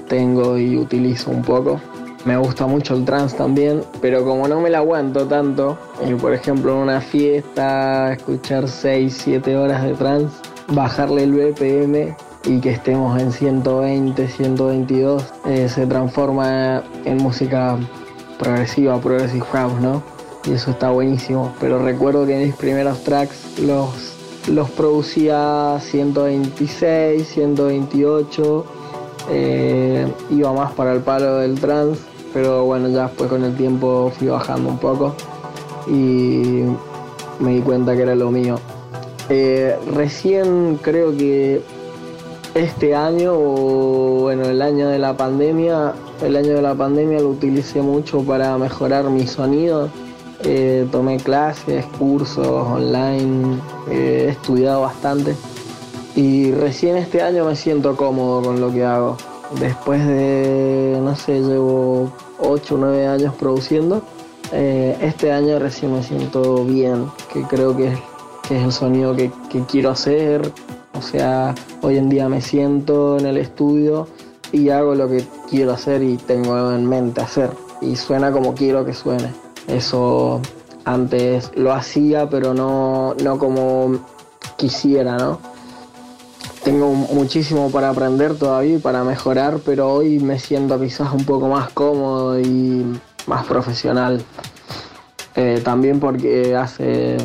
tengo 0.09 0.59
y 0.59 0.77
utilizo 0.77 1.31
un 1.31 1.43
poco. 1.43 1.81
Me 2.25 2.37
gusta 2.37 2.67
mucho 2.67 2.95
el 2.95 3.05
trance 3.05 3.37
también, 3.37 3.83
pero 4.03 4.25
como 4.25 4.47
no 4.47 4.61
me 4.61 4.69
la 4.69 4.79
aguanto 4.79 5.27
tanto, 5.27 5.79
y 6.07 6.15
por 6.15 6.35
ejemplo 6.35 6.73
en 6.73 6.79
una 6.79 7.01
fiesta 7.01 8.13
escuchar 8.13 8.69
6, 8.69 9.19
7 9.25 9.57
horas 9.57 9.83
de 9.85 9.95
trance, 9.95 10.37
bajarle 10.69 11.25
el 11.25 11.33
BPM 11.33 12.15
y 12.45 12.61
que 12.61 12.73
estemos 12.73 13.21
en 13.21 13.33
120, 13.33 14.29
122, 14.29 15.25
eh, 15.47 15.69
se 15.69 15.87
transforma 15.87 16.83
en 17.05 17.17
música 17.19 17.79
progresiva, 18.39 19.01
progressive 19.01 19.47
house, 19.53 19.81
¿no? 19.81 20.03
y 20.45 20.53
eso 20.53 20.71
está 20.71 20.91
buenísimo. 20.91 21.55
Pero 21.61 21.83
recuerdo 21.83 22.27
que 22.27 22.35
en 22.35 22.47
mis 22.47 22.55
primeros 22.55 23.03
tracks 23.05 23.59
los, 23.59 24.17
los 24.49 24.71
producía 24.71 25.79
126, 25.81 27.27
128, 27.29 28.65
eh, 29.31 30.13
iba 30.31 30.53
más 30.53 30.73
para 30.73 30.93
el 30.93 31.01
palo 31.01 31.37
del 31.37 31.61
trance, 31.61 32.01
pero 32.33 32.65
bueno, 32.65 32.89
ya 32.89 33.09
después 33.09 33.29
con 33.29 33.45
el 33.45 33.57
tiempo 33.57 34.13
fui 34.19 34.29
bajando 34.29 34.71
un 34.71 34.79
poco 34.79 35.15
y 35.87 36.63
me 37.39 37.55
di 37.55 37.61
cuenta 37.61 37.95
que 37.95 38.03
era 38.03 38.15
lo 38.15 38.31
mío. 38.31 38.57
Eh, 39.29 39.77
recién 39.95 40.79
creo 40.83 41.17
que 41.17 41.63
este 42.55 42.95
año, 42.95 43.33
o 43.35 44.21
bueno, 44.23 44.45
el 44.45 44.61
año 44.63 44.89
de 44.89 44.99
la 44.99 45.17
pandemia, 45.17 45.93
el 46.23 46.37
año 46.37 46.55
de 46.55 46.63
la 46.63 46.75
pandemia 46.75 47.21
lo 47.21 47.29
utilicé 47.29 47.81
mucho 47.81 48.23
para 48.23 48.57
mejorar 48.59 49.09
mi 49.11 49.27
sonido 49.27 49.89
eh, 50.45 50.87
tomé 50.91 51.19
clases, 51.19 51.85
cursos 51.99 52.47
online, 52.47 53.59
he 53.91 54.29
estudiado 54.29 54.83
bastante 54.83 55.37
y 56.17 56.51
recién 56.53 56.97
este 56.97 57.23
año 57.23 57.45
me 57.45 57.57
siento 57.57 57.97
cómodo 57.97 58.43
con 58.43 58.61
lo 58.61 58.73
que 58.73 58.85
hago. 58.85 59.17
Después 59.59 60.07
de, 60.07 60.99
no 61.03 61.17
sé, 61.17 61.41
llevo 61.41 62.13
8 62.39 62.75
o 62.75 62.79
9 62.79 63.07
años 63.07 63.35
produciendo, 63.35 64.03
eh, 64.53 64.97
este 65.01 65.33
año 65.33 65.59
recién 65.59 65.93
me 65.93 66.03
siento 66.03 66.65
bien, 66.65 67.07
que 67.33 67.43
creo 67.43 67.77
que 67.77 67.89
es, 67.89 67.99
el 68.51 68.73
sonido 68.73 69.15
que 69.15 69.31
quiero 69.69 69.91
hacer. 69.91 70.53
O 70.95 71.03
sea, 71.03 71.55
hoy 71.83 71.99
en 71.99 72.09
día 72.09 72.29
me 72.29 72.41
siento 72.41 73.17
en 73.19 73.27
el 73.27 73.37
estudio 73.37 74.09
y 74.53 74.71
hago 74.71 74.95
lo 74.95 75.09
que 75.09 75.25
quiero 75.49 75.73
hacer 75.73 76.03
y 76.03 76.17
tengo 76.17 76.73
en 76.73 76.85
mente 76.87 77.21
hacer. 77.21 77.51
Y 77.81 77.97
suena 77.97 78.33
como 78.33 78.55
quiero 78.55 78.85
que 78.85 78.93
suene. 78.93 79.33
Eso 79.71 80.41
antes 80.85 81.51
lo 81.55 81.73
hacía, 81.73 82.29
pero 82.29 82.55
no, 82.55 83.15
no 83.23 83.39
como 83.39 83.99
quisiera, 84.57 85.17
¿no? 85.17 85.41
Tengo 86.65 86.93
muchísimo 86.93 87.71
para 87.71 87.89
aprender 87.89 88.37
todavía 88.37 88.77
y 88.77 88.79
para 88.79 89.03
mejorar, 89.03 89.61
pero 89.65 89.93
hoy 89.95 90.19
me 90.19 90.39
siento 90.39 90.79
quizás 90.79 91.13
un 91.13 91.25
poco 91.25 91.49
más 91.49 91.71
cómodo 91.71 92.39
y 92.39 92.85
más 93.27 93.47
profesional. 93.47 94.23
Eh, 95.37 95.61
también 95.65 96.01
porque 96.01 96.55
hace 96.55 97.17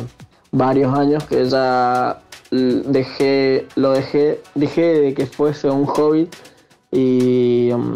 varios 0.52 0.96
años 0.96 1.24
que 1.24 1.46
ya 1.48 2.20
dejé, 2.50 3.66
lo 3.74 3.92
dejé, 3.92 4.40
dejé 4.54 5.00
de 5.00 5.14
que 5.14 5.26
fuese 5.26 5.68
un 5.68 5.84
hobby 5.84 6.28
y 6.90 7.70
um, 7.72 7.92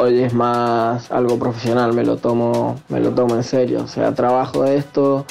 hoy 0.00 0.22
es 0.22 0.32
más 0.32 1.10
algo 1.10 1.38
profesional, 1.38 1.92
me 1.92 2.04
lo 2.04 2.16
tomo, 2.16 2.80
me 2.88 3.00
lo 3.00 3.10
tomo 3.10 3.36
en 3.36 3.44
serio. 3.44 3.82
O 3.84 3.88
sea, 3.88 4.14
trabajo 4.14 4.64
esto, 4.64 5.26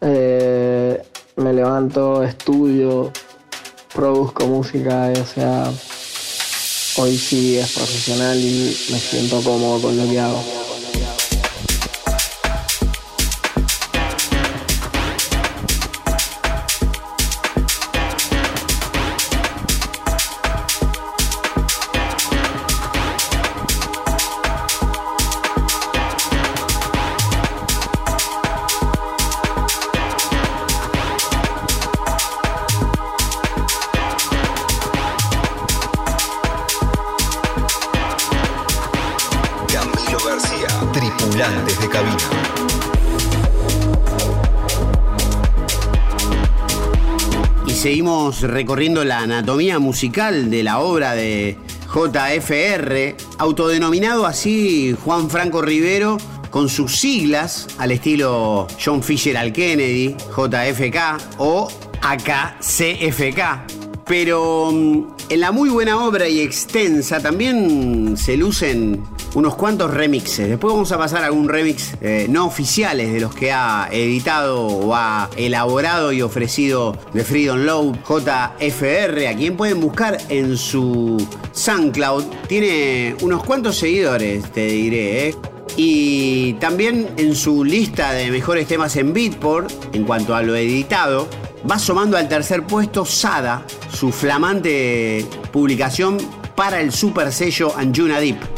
eh, 0.00 1.02
me 1.36 1.52
levanto, 1.52 2.24
estudio, 2.24 3.12
produzco 3.94 4.46
música, 4.46 5.12
o 5.20 5.24
sea, 5.24 5.70
hoy 6.98 7.16
sí 7.16 7.58
es 7.58 7.72
profesional 7.72 8.38
y 8.38 8.76
me 8.90 8.98
siento 8.98 9.40
cómodo 9.42 9.82
con 9.82 9.96
lo 9.96 10.04
que 10.10 10.18
hago. 10.18 10.65
Recorriendo 48.32 49.04
la 49.04 49.20
anatomía 49.20 49.78
musical 49.78 50.50
de 50.50 50.62
la 50.62 50.80
obra 50.80 51.14
de 51.14 51.56
JFR, 51.94 53.14
autodenominado 53.38 54.26
así 54.26 54.96
Juan 55.04 55.30
Franco 55.30 55.62
Rivero, 55.62 56.18
con 56.50 56.68
sus 56.68 56.96
siglas 56.96 57.68
al 57.78 57.92
estilo 57.92 58.66
John 58.84 59.02
Fisher 59.02 59.36
al 59.36 59.52
Kennedy, 59.52 60.16
JFK 60.36 61.38
o 61.38 61.68
AKCFK. 62.02 63.40
Pero 64.04 64.70
mm, 64.72 65.04
en 65.28 65.40
la 65.40 65.52
muy 65.52 65.68
buena 65.68 66.04
obra 66.04 66.28
y 66.28 66.40
extensa 66.40 67.20
también 67.20 68.16
se 68.16 68.36
lucen 68.36 69.04
unos 69.36 69.54
cuantos 69.54 69.92
remixes. 69.92 70.48
Después 70.48 70.72
vamos 70.72 70.90
a 70.92 70.98
pasar 70.98 71.22
a 71.22 71.26
algún 71.26 71.46
remix 71.46 71.92
eh, 72.00 72.26
no 72.30 72.46
oficiales 72.46 73.12
de 73.12 73.20
los 73.20 73.34
que 73.34 73.52
ha 73.52 73.86
editado 73.92 74.66
o 74.66 74.94
ha 74.94 75.28
elaborado 75.36 76.10
y 76.10 76.22
ofrecido 76.22 76.96
de 77.12 77.22
Freedom 77.22 77.58
Load 77.58 77.96
JFR, 78.08 79.28
a 79.28 79.36
quien 79.36 79.54
pueden 79.54 79.78
buscar 79.78 80.16
en 80.30 80.56
su 80.56 81.22
SoundCloud. 81.52 82.24
Tiene 82.48 83.14
unos 83.20 83.44
cuantos 83.44 83.76
seguidores, 83.76 84.50
te 84.52 84.68
diré, 84.68 85.28
¿eh? 85.28 85.34
Y 85.76 86.54
también 86.54 87.10
en 87.18 87.34
su 87.34 87.62
lista 87.62 88.12
de 88.12 88.30
mejores 88.30 88.66
temas 88.66 88.96
en 88.96 89.12
Beatport, 89.12 89.70
en 89.94 90.04
cuanto 90.04 90.34
a 90.34 90.40
lo 90.40 90.56
editado, 90.56 91.28
va 91.70 91.78
sumando 91.78 92.16
al 92.16 92.26
tercer 92.26 92.62
puesto 92.62 93.04
Sada, 93.04 93.66
su 93.92 94.10
flamante 94.10 95.26
publicación 95.52 96.16
para 96.54 96.80
el 96.80 96.90
super 96.90 97.30
sello 97.30 97.76
Anjuna 97.76 98.18
Deep. 98.18 98.55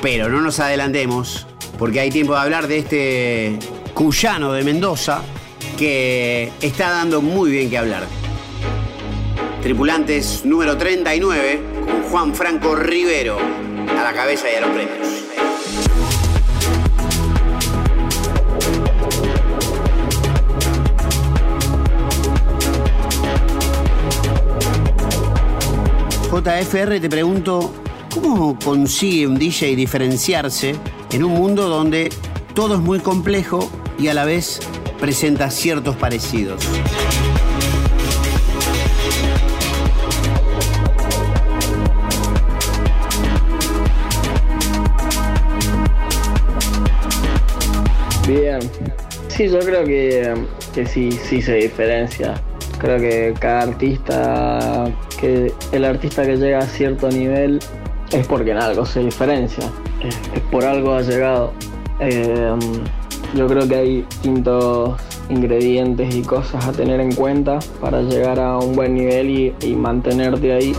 Pero 0.00 0.28
no 0.28 0.40
nos 0.40 0.60
adelantemos, 0.60 1.46
porque 1.78 2.00
hay 2.00 2.10
tiempo 2.10 2.34
de 2.34 2.40
hablar 2.40 2.68
de 2.68 2.78
este 2.78 3.58
cuyano 3.94 4.52
de 4.52 4.62
Mendoza 4.62 5.22
que 5.76 6.52
está 6.60 6.90
dando 6.90 7.20
muy 7.20 7.50
bien 7.50 7.68
que 7.68 7.78
hablar. 7.78 8.04
Tripulantes 9.62 10.44
número 10.44 10.76
39 10.76 11.60
con 11.84 12.02
Juan 12.04 12.34
Franco 12.34 12.76
Rivero 12.76 13.38
a 13.38 14.02
la 14.04 14.12
cabeza 14.12 14.46
y 14.50 14.54
a 14.54 14.60
los 14.60 14.70
premios. 14.70 15.08
JFR 26.30 27.00
te 27.00 27.08
pregunto, 27.08 27.72
¿cómo 28.12 28.58
consigue 28.58 29.26
un 29.26 29.38
DJ 29.38 29.76
diferenciarse 29.76 30.74
en 31.12 31.24
un 31.24 31.32
mundo 31.32 31.68
donde 31.68 32.10
todo 32.54 32.74
es 32.74 32.80
muy 32.80 33.00
complejo 33.00 33.70
y 33.98 34.08
a 34.08 34.14
la 34.14 34.24
vez 34.24 34.60
presenta 35.00 35.50
ciertos 35.50 35.96
parecidos? 35.96 36.62
Bien. 48.26 48.60
Sí, 49.28 49.48
yo 49.48 49.60
creo 49.60 49.84
que, 49.84 50.34
que 50.74 50.86
sí, 50.86 51.12
sí 51.12 51.40
se 51.40 51.54
diferencia. 51.54 52.34
Creo 52.78 52.98
que 52.98 53.34
cada 53.40 53.62
artista, 53.62 54.90
que 55.18 55.52
el 55.72 55.84
artista 55.84 56.24
que 56.26 56.36
llega 56.36 56.58
a 56.58 56.66
cierto 56.66 57.08
nivel 57.08 57.58
es 58.12 58.26
porque 58.26 58.52
en 58.52 58.58
algo 58.58 58.86
se 58.86 59.00
diferencia. 59.00 59.64
Es, 60.02 60.14
por 60.50 60.64
algo 60.64 60.94
ha 60.94 61.02
llegado. 61.02 61.52
Eh, 62.00 62.54
yo 63.34 63.46
creo 63.46 63.68
que 63.68 63.74
hay 63.74 64.02
distintos 64.02 65.00
ingredientes 65.28 66.14
y 66.14 66.22
cosas 66.22 66.66
a 66.66 66.72
tener 66.72 67.00
en 67.00 67.14
cuenta 67.14 67.58
para 67.80 68.00
llegar 68.00 68.38
a 68.40 68.58
un 68.58 68.74
buen 68.74 68.94
nivel 68.94 69.28
y, 69.28 69.54
y 69.60 69.74
mantenerte 69.74 70.52
ahí. 70.52 70.72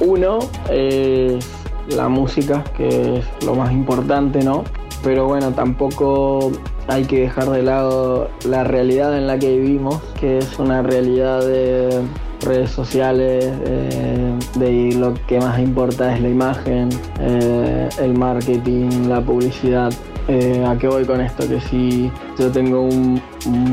Uno 0.00 0.38
es 0.70 1.44
la 1.88 2.08
música, 2.08 2.62
que 2.76 3.18
es 3.18 3.44
lo 3.44 3.54
más 3.54 3.72
importante, 3.72 4.44
¿no? 4.44 4.64
Pero 5.02 5.26
bueno, 5.26 5.52
tampoco 5.52 6.52
hay 6.88 7.04
que 7.04 7.20
dejar 7.20 7.50
de 7.50 7.62
lado 7.62 8.28
la 8.44 8.64
realidad 8.64 9.16
en 9.16 9.26
la 9.26 9.38
que 9.38 9.58
vivimos, 9.58 10.00
que 10.18 10.38
es 10.38 10.58
una 10.58 10.82
realidad 10.82 11.40
de 11.40 12.02
redes 12.40 12.70
sociales, 12.70 13.44
eh, 13.66 14.38
de 14.56 14.92
lo 14.94 15.14
que 15.26 15.38
más 15.38 15.58
importa 15.58 16.14
es 16.14 16.22
la 16.22 16.28
imagen, 16.28 16.88
eh, 17.20 17.88
el 18.00 18.14
marketing, 18.14 19.08
la 19.08 19.20
publicidad. 19.20 19.92
Eh, 20.28 20.62
¿A 20.66 20.76
qué 20.76 20.88
voy 20.88 21.06
con 21.06 21.22
esto? 21.22 21.48
Que 21.48 21.58
si 21.58 22.10
yo 22.38 22.50
tengo 22.50 22.82
un, 22.82 23.20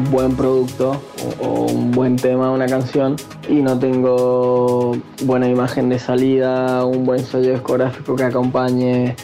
buen 0.10 0.34
producto 0.36 1.01
o, 1.41 1.45
o, 1.45 1.65
un 1.65 1.91
buen 1.91 2.15
tema, 2.15 2.49
una 2.51 2.65
canción, 2.65 3.17
y 3.49 3.56
no 3.56 3.78
tengo 3.78 4.95
buena 5.23 5.49
imagen 5.49 5.89
de 5.89 5.99
salida, 5.99 6.86
un 6.86 7.06
buen 7.06 7.19
sello 7.19 7.51
discográfico 7.51 8.15
que 8.15 8.23
acompañe 8.23 9.15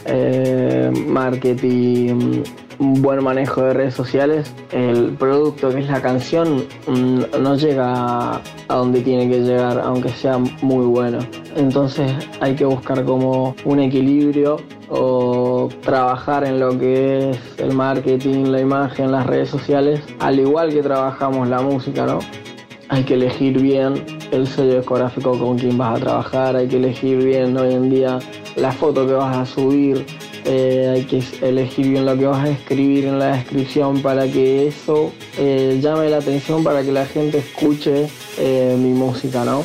marketing, 1.06 2.42
un 2.82 3.00
buen 3.00 3.22
manejo 3.22 3.62
de 3.62 3.74
redes 3.74 3.94
sociales, 3.94 4.52
el 4.72 5.12
producto 5.12 5.70
que 5.70 5.80
es 5.80 5.88
la 5.88 6.02
canción 6.02 6.64
no 7.40 7.54
llega 7.54 8.34
a 8.34 8.74
donde 8.74 9.00
tiene 9.02 9.30
que 9.30 9.40
llegar, 9.40 9.80
aunque 9.84 10.08
sea 10.08 10.38
muy 10.38 10.84
bueno. 10.86 11.18
Entonces 11.56 12.12
hay 12.40 12.56
que 12.56 12.64
buscar 12.64 13.04
como 13.04 13.54
un 13.64 13.78
equilibrio 13.78 14.56
o 14.88 15.68
trabajar 15.82 16.44
en 16.44 16.58
lo 16.58 16.76
que 16.76 17.30
es 17.30 17.38
el 17.58 17.72
marketing, 17.72 18.46
la 18.46 18.60
imagen, 18.60 19.12
las 19.12 19.26
redes 19.26 19.48
sociales, 19.48 20.00
al 20.18 20.40
igual 20.40 20.70
que 20.70 20.82
trabajamos 20.82 21.48
la 21.48 21.62
música, 21.62 22.04
¿no? 22.04 22.18
Hay 22.88 23.04
que 23.04 23.14
elegir 23.14 23.60
bien 23.60 24.04
el 24.32 24.46
sello 24.46 24.78
discográfico 24.78 25.38
con 25.38 25.56
quien 25.56 25.78
vas 25.78 25.98
a 25.98 26.00
trabajar, 26.00 26.56
hay 26.56 26.68
que 26.68 26.76
elegir 26.76 27.22
bien 27.22 27.56
hoy 27.56 27.74
en 27.74 27.88
día 27.88 28.18
la 28.56 28.72
foto 28.72 29.06
que 29.06 29.14
vas 29.14 29.36
a 29.36 29.46
subir, 29.46 30.04
eh, 30.44 30.90
hay 30.92 31.04
que 31.04 31.22
elegir 31.40 31.88
bien 31.88 32.04
lo 32.04 32.16
que 32.16 32.26
vas 32.26 32.44
a 32.46 32.50
escribir 32.50 33.04
en 33.04 33.18
la 33.18 33.36
descripción 33.36 34.02
para 34.02 34.26
que 34.26 34.66
eso 34.66 35.12
eh, 35.38 35.78
llame 35.80 36.08
la 36.08 36.18
atención, 36.18 36.64
para 36.64 36.82
que 36.82 36.92
la 36.92 37.06
gente 37.06 37.38
escuche 37.38 38.08
eh, 38.38 38.76
mi 38.78 38.90
música, 38.90 39.44
¿no? 39.44 39.64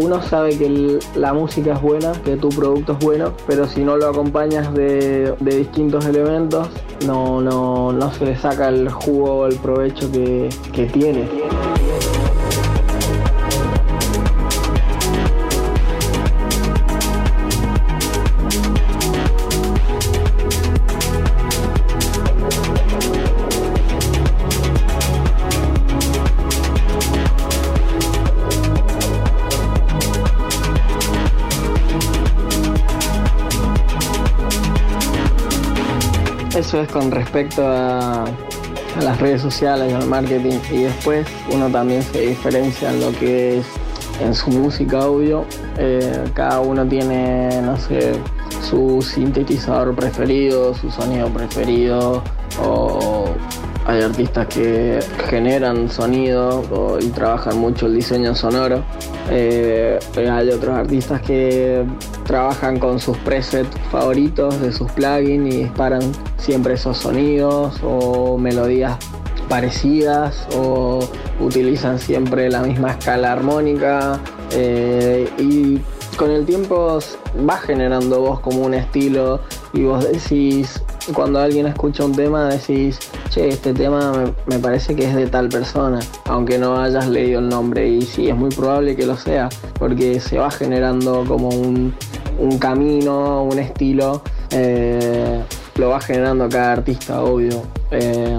Uno 0.00 0.20
sabe 0.20 0.58
que 0.58 0.98
la 1.14 1.32
música 1.32 1.72
es 1.72 1.80
buena, 1.80 2.12
que 2.22 2.36
tu 2.36 2.50
producto 2.50 2.92
es 2.92 2.98
bueno, 2.98 3.32
pero 3.46 3.66
si 3.66 3.82
no 3.82 3.96
lo 3.96 4.08
acompañas 4.08 4.74
de, 4.74 5.34
distintos 5.40 6.04
elementos, 6.04 6.68
no, 7.06 7.40
no, 7.40 7.92
no, 7.92 8.12
se 8.12 8.26
le 8.26 8.36
saca 8.36 8.68
el 8.68 8.90
jugo 8.90 9.32
o 9.32 9.46
el 9.46 9.56
provecho 9.56 10.10
que 10.12 10.50
tiene. 10.92 11.37
Eso 36.68 36.82
es 36.82 36.88
con 36.90 37.10
respecto 37.10 37.66
a, 37.66 38.26
las 39.00 39.18
redes 39.18 39.40
sociales, 39.40 39.90
al 39.94 40.06
marketing 40.06 40.58
y 40.70 40.82
después 40.82 41.26
uno 41.50 41.70
también 41.70 42.02
se 42.02 42.20
diferencia 42.20 42.90
en 42.90 43.00
lo 43.00 43.10
que 43.12 43.60
es 43.60 43.66
en 44.20 44.34
su 44.34 44.50
música 44.50 44.98
audio. 44.98 45.46
Eh, 45.78 46.24
cada 46.34 46.60
uno 46.60 46.86
tiene, 46.86 47.62
no 47.62 47.78
sé, 47.78 48.12
su 48.68 49.00
sintetizador 49.00 49.94
preferido, 49.94 50.74
su 50.74 50.90
sonido 50.90 51.28
preferido 51.30 52.22
o 52.62 53.30
hay 53.88 54.02
artistas 54.02 54.46
que 54.48 55.00
generan 55.30 55.88
sonido 55.88 56.98
y 57.00 57.06
trabajan 57.08 57.58
mucho 57.58 57.86
el 57.86 57.94
diseño 57.94 58.34
sonoro. 58.34 58.84
Eh, 59.30 59.98
hay 60.14 60.50
otros 60.50 60.76
artistas 60.76 61.22
que 61.22 61.86
trabajan 62.26 62.78
con 62.78 63.00
sus 63.00 63.16
presets 63.18 63.74
favoritos 63.90 64.60
de 64.60 64.72
sus 64.72 64.92
plugins 64.92 65.54
y 65.54 65.58
disparan 65.62 66.02
siempre 66.36 66.74
esos 66.74 66.98
sonidos 66.98 67.80
o 67.82 68.36
melodías 68.36 68.98
parecidas 69.48 70.46
o 70.54 71.00
utilizan 71.40 71.98
siempre 71.98 72.50
la 72.50 72.60
misma 72.60 72.90
escala 72.90 73.32
armónica 73.32 74.20
eh, 74.52 75.30
y 75.38 75.78
con 76.18 76.30
el 76.30 76.44
tiempo 76.44 76.98
va 77.48 77.56
generando 77.56 78.20
vos 78.20 78.40
como 78.40 78.60
un 78.60 78.74
estilo 78.74 79.40
y 79.72 79.84
vos 79.84 80.04
decís 80.04 80.82
cuando 81.14 81.40
alguien 81.40 81.66
escucha 81.66 82.04
un 82.04 82.12
tema 82.14 82.48
decís, 82.48 82.98
che, 83.30 83.48
este 83.48 83.72
tema 83.72 84.32
me, 84.46 84.58
parece 84.58 84.94
que 84.94 85.04
es 85.04 85.14
de 85.14 85.26
tal 85.26 85.48
persona, 85.48 86.00
aunque 86.26 86.58
no 86.58 86.80
hayas 86.80 87.08
leído 87.08 87.40
el 87.40 87.48
nombre. 87.48 87.88
Y 87.88 88.02
sí, 88.02 88.28
es 88.28 88.36
muy 88.36 88.50
probable 88.50 88.96
que 88.96 89.06
lo 89.06 89.16
sea, 89.16 89.48
porque 89.78 90.20
se 90.20 90.38
va 90.38 90.50
generando 90.50 91.24
como 91.26 91.48
un, 91.48 91.94
un 92.38 92.58
camino, 92.58 93.44
un 93.44 93.58
estilo, 93.58 94.22
eh, 94.50 95.42
lo 95.76 95.90
va 95.90 96.00
generando 96.00 96.48
cada 96.48 96.72
artista, 96.72 97.22
obvio. 97.22 97.62
Eh, 97.90 98.38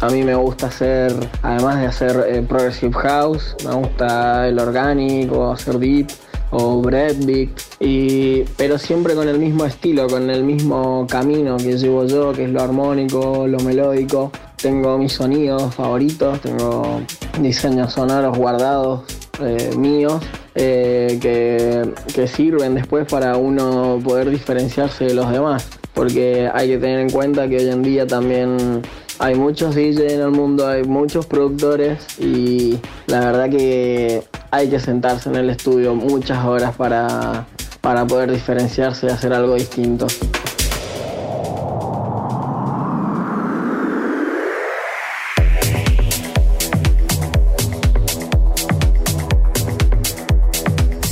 a 0.00 0.08
mí 0.10 0.22
me 0.22 0.34
gusta 0.34 0.66
hacer, 0.66 1.12
además 1.42 1.80
de 1.80 1.86
hacer 1.86 2.24
eh, 2.28 2.42
Progressive 2.42 2.92
House, 2.94 3.56
me 3.64 3.74
gusta 3.74 4.46
el 4.46 4.58
orgánico, 4.58 5.50
hacer 5.50 5.78
deep, 5.78 6.08
o 6.50 6.80
breakbeat, 6.80 7.50
y, 7.80 8.42
pero 8.56 8.78
siempre 8.78 9.14
con 9.14 9.28
el 9.28 9.38
mismo 9.38 9.64
estilo, 9.64 10.06
con 10.06 10.30
el 10.30 10.44
mismo 10.44 11.06
camino 11.08 11.56
que 11.56 11.76
llevo 11.76 12.04
yo, 12.06 12.32
que 12.32 12.44
es 12.44 12.50
lo 12.50 12.62
armónico, 12.62 13.46
lo 13.46 13.58
melódico. 13.60 14.30
Tengo 14.56 14.96
mis 14.98 15.12
sonidos 15.12 15.74
favoritos, 15.74 16.40
tengo 16.40 17.02
diseños 17.40 17.92
sonoros 17.92 18.36
guardados 18.36 19.02
eh, 19.40 19.70
míos 19.76 20.22
eh, 20.54 21.18
que, 21.20 21.92
que 22.14 22.26
sirven 22.26 22.74
después 22.74 23.06
para 23.06 23.36
uno 23.36 24.00
poder 24.02 24.30
diferenciarse 24.30 25.04
de 25.04 25.14
los 25.14 25.30
demás. 25.30 25.68
Porque 25.92 26.48
hay 26.52 26.68
que 26.68 26.78
tener 26.78 27.00
en 27.00 27.10
cuenta 27.10 27.48
que 27.48 27.56
hoy 27.56 27.68
en 27.68 27.82
día 27.82 28.06
también 28.06 28.82
hay 29.18 29.34
muchos 29.34 29.74
DJs 29.74 30.12
en 30.12 30.20
el 30.20 30.30
mundo, 30.30 30.66
hay 30.66 30.84
muchos 30.84 31.26
productores 31.26 31.98
y 32.18 32.78
la 33.06 33.20
verdad 33.20 33.50
que 33.50 34.22
hay 34.50 34.68
que 34.68 34.78
sentarse 34.78 35.28
en 35.28 35.36
el 35.36 35.50
estudio 35.50 35.94
muchas 35.94 36.44
horas 36.44 36.74
para, 36.76 37.46
para 37.80 38.06
poder 38.06 38.30
diferenciarse 38.30 39.06
y 39.06 39.10
hacer 39.10 39.32
algo 39.32 39.54
distinto. 39.54 40.06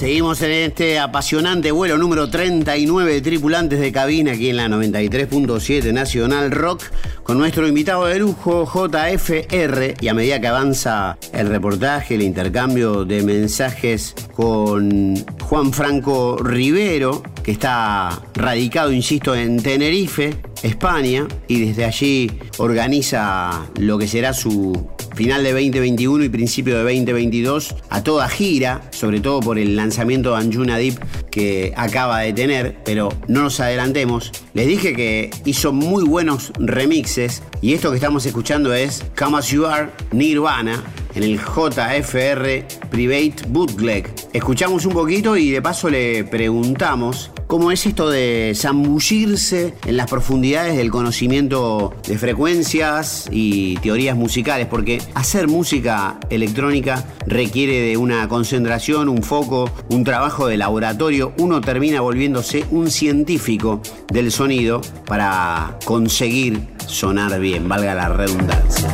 Seguimos 0.04 0.42
en 0.42 0.50
este 0.50 0.98
apasionante 0.98 1.70
vuelo 1.72 1.96
número 1.96 2.28
39 2.28 3.10
de 3.10 3.20
tripulantes 3.22 3.80
de 3.80 3.90
cabina 3.90 4.32
aquí 4.32 4.50
en 4.50 4.58
la 4.58 4.68
93.7 4.68 5.94
Nacional 5.94 6.50
Rock 6.50 6.82
con 7.24 7.38
nuestro 7.38 7.66
invitado 7.66 8.04
de 8.04 8.18
lujo 8.18 8.66
JFR 8.66 9.94
y 9.98 10.08
a 10.08 10.14
medida 10.14 10.40
que 10.40 10.46
avanza 10.46 11.16
el 11.32 11.48
reportaje, 11.48 12.14
el 12.14 12.22
intercambio 12.22 13.04
de 13.06 13.22
mensajes 13.22 14.14
con 14.34 15.16
Juan 15.40 15.72
Franco 15.72 16.36
Rivero, 16.36 17.22
que 17.42 17.52
está 17.52 18.22
radicado, 18.34 18.92
insisto, 18.92 19.34
en 19.34 19.62
Tenerife, 19.62 20.36
España, 20.62 21.26
y 21.48 21.66
desde 21.66 21.86
allí 21.86 22.30
organiza 22.58 23.66
lo 23.78 23.96
que 23.98 24.06
será 24.06 24.34
su 24.34 24.93
final 25.14 25.42
de 25.42 25.52
2021 25.52 26.24
y 26.24 26.28
principio 26.28 26.76
de 26.76 26.82
2022 26.82 27.74
a 27.88 28.02
toda 28.02 28.28
gira, 28.28 28.82
sobre 28.90 29.20
todo 29.20 29.40
por 29.40 29.58
el 29.58 29.76
lanzamiento 29.76 30.32
de 30.32 30.38
Anjuna 30.38 30.76
Deep 30.78 30.98
que 31.30 31.72
acaba 31.76 32.20
de 32.20 32.32
tener, 32.32 32.76
pero 32.84 33.10
no 33.28 33.42
nos 33.42 33.60
adelantemos. 33.60 34.32
Les 34.54 34.66
dije 34.66 34.94
que 34.94 35.30
hizo 35.44 35.72
muy 35.72 36.04
buenos 36.04 36.52
remixes 36.58 37.42
y 37.60 37.74
esto 37.74 37.90
que 37.90 37.96
estamos 37.96 38.26
escuchando 38.26 38.74
es 38.74 39.04
Come 39.18 39.38
As 39.38 39.48
You 39.48 39.66
Are 39.66 39.90
Nirvana 40.12 40.82
en 41.14 41.22
el 41.22 41.38
JFR 41.38 42.64
Private 42.90 43.34
Bootleg. 43.48 44.12
Escuchamos 44.32 44.84
un 44.86 44.92
poquito 44.92 45.36
y 45.36 45.50
de 45.50 45.62
paso 45.62 45.88
le 45.88 46.24
preguntamos 46.24 47.30
cómo 47.46 47.70
es 47.70 47.86
esto 47.86 48.10
de 48.10 48.52
zambullirse 48.56 49.74
en 49.86 49.96
las 49.96 50.10
profundidades 50.10 50.76
del 50.76 50.90
conocimiento 50.90 51.94
de 52.06 52.18
frecuencias 52.18 53.28
y 53.30 53.76
teorías 53.76 54.16
musicales, 54.16 54.66
porque 54.66 55.00
hacer 55.14 55.48
música 55.48 56.18
electrónica 56.30 57.04
requiere 57.26 57.80
de 57.80 57.96
una 57.96 58.28
concentración, 58.28 59.08
un 59.08 59.22
foco, 59.22 59.70
un 59.88 60.04
trabajo 60.04 60.46
de 60.46 60.56
laboratorio. 60.56 61.32
Uno 61.38 61.60
termina 61.60 62.00
volviéndose 62.00 62.64
un 62.70 62.90
científico 62.90 63.80
del 64.12 64.32
sonido 64.32 64.80
para 65.06 65.78
conseguir 65.84 66.60
sonar 66.86 67.38
bien, 67.40 67.68
valga 67.68 67.94
la 67.94 68.08
redundancia. 68.08 68.88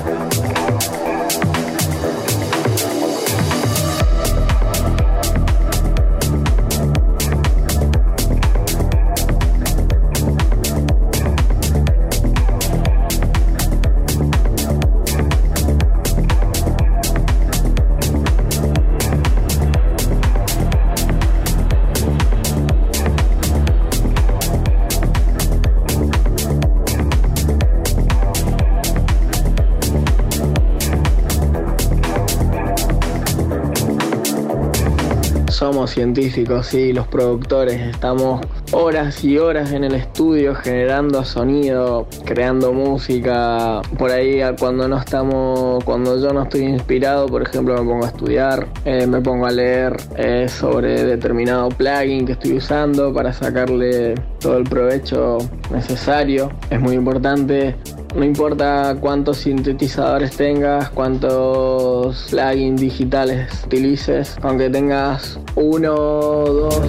Somos 35.60 35.90
científicos, 35.90 36.68
sí, 36.68 36.94
los 36.94 37.06
productores, 37.06 37.78
estamos 37.82 38.40
horas 38.72 39.22
y 39.22 39.36
horas 39.36 39.72
en 39.72 39.84
el 39.84 39.94
estudio 39.94 40.54
generando 40.54 41.22
sonido, 41.22 42.06
creando 42.24 42.72
música. 42.72 43.82
Por 43.98 44.10
ahí 44.10 44.40
cuando 44.58 44.88
no 44.88 44.96
estamos, 44.96 45.84
cuando 45.84 46.18
yo 46.18 46.32
no 46.32 46.44
estoy 46.44 46.62
inspirado, 46.62 47.26
por 47.26 47.42
ejemplo, 47.42 47.74
me 47.74 47.86
pongo 47.86 48.06
a 48.06 48.08
estudiar, 48.08 48.68
eh, 48.86 49.06
me 49.06 49.20
pongo 49.20 49.44
a 49.44 49.50
leer 49.50 49.98
eh, 50.16 50.48
sobre 50.48 51.04
determinado 51.04 51.68
plugin 51.68 52.24
que 52.24 52.32
estoy 52.32 52.56
usando 52.56 53.12
para 53.12 53.34
sacarle 53.34 54.14
todo 54.40 54.56
el 54.56 54.64
provecho 54.64 55.36
necesario. 55.70 56.50
Es 56.70 56.80
muy 56.80 56.94
importante 56.94 57.76
no 58.14 58.24
importa 58.24 58.96
cuántos 59.00 59.38
sintetizadores 59.38 60.36
tengas, 60.36 60.90
cuántos 60.90 62.26
plugins 62.30 62.80
digitales 62.80 63.64
utilices, 63.66 64.36
aunque 64.42 64.68
tengas 64.70 65.38
uno, 65.54 65.94
dos. 65.94 66.80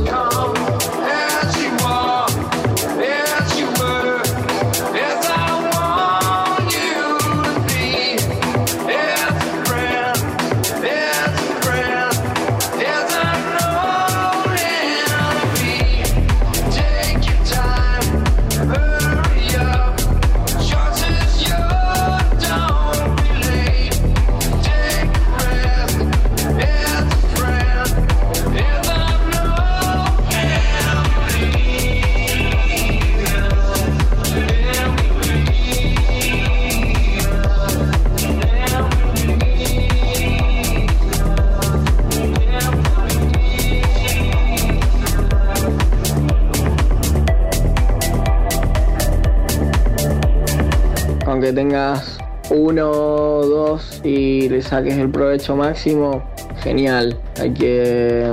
Tengas 51.53 52.17
uno, 52.49 52.91
dos 52.91 54.01
y 54.03 54.49
le 54.49 54.61
saques 54.61 54.97
el 54.97 55.09
provecho 55.09 55.55
máximo, 55.55 56.23
genial. 56.61 57.17
Hay 57.39 57.53
que, 57.53 58.31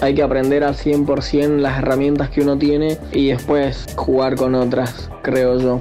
hay 0.00 0.14
que 0.14 0.22
aprender 0.22 0.64
al 0.64 0.74
100% 0.74 1.58
las 1.58 1.78
herramientas 1.78 2.30
que 2.30 2.40
uno 2.40 2.58
tiene 2.58 2.98
y 3.12 3.28
después 3.28 3.86
jugar 3.96 4.36
con 4.36 4.54
otras, 4.54 5.10
creo 5.22 5.58
yo. 5.58 5.80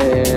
Eh, 0.00 0.33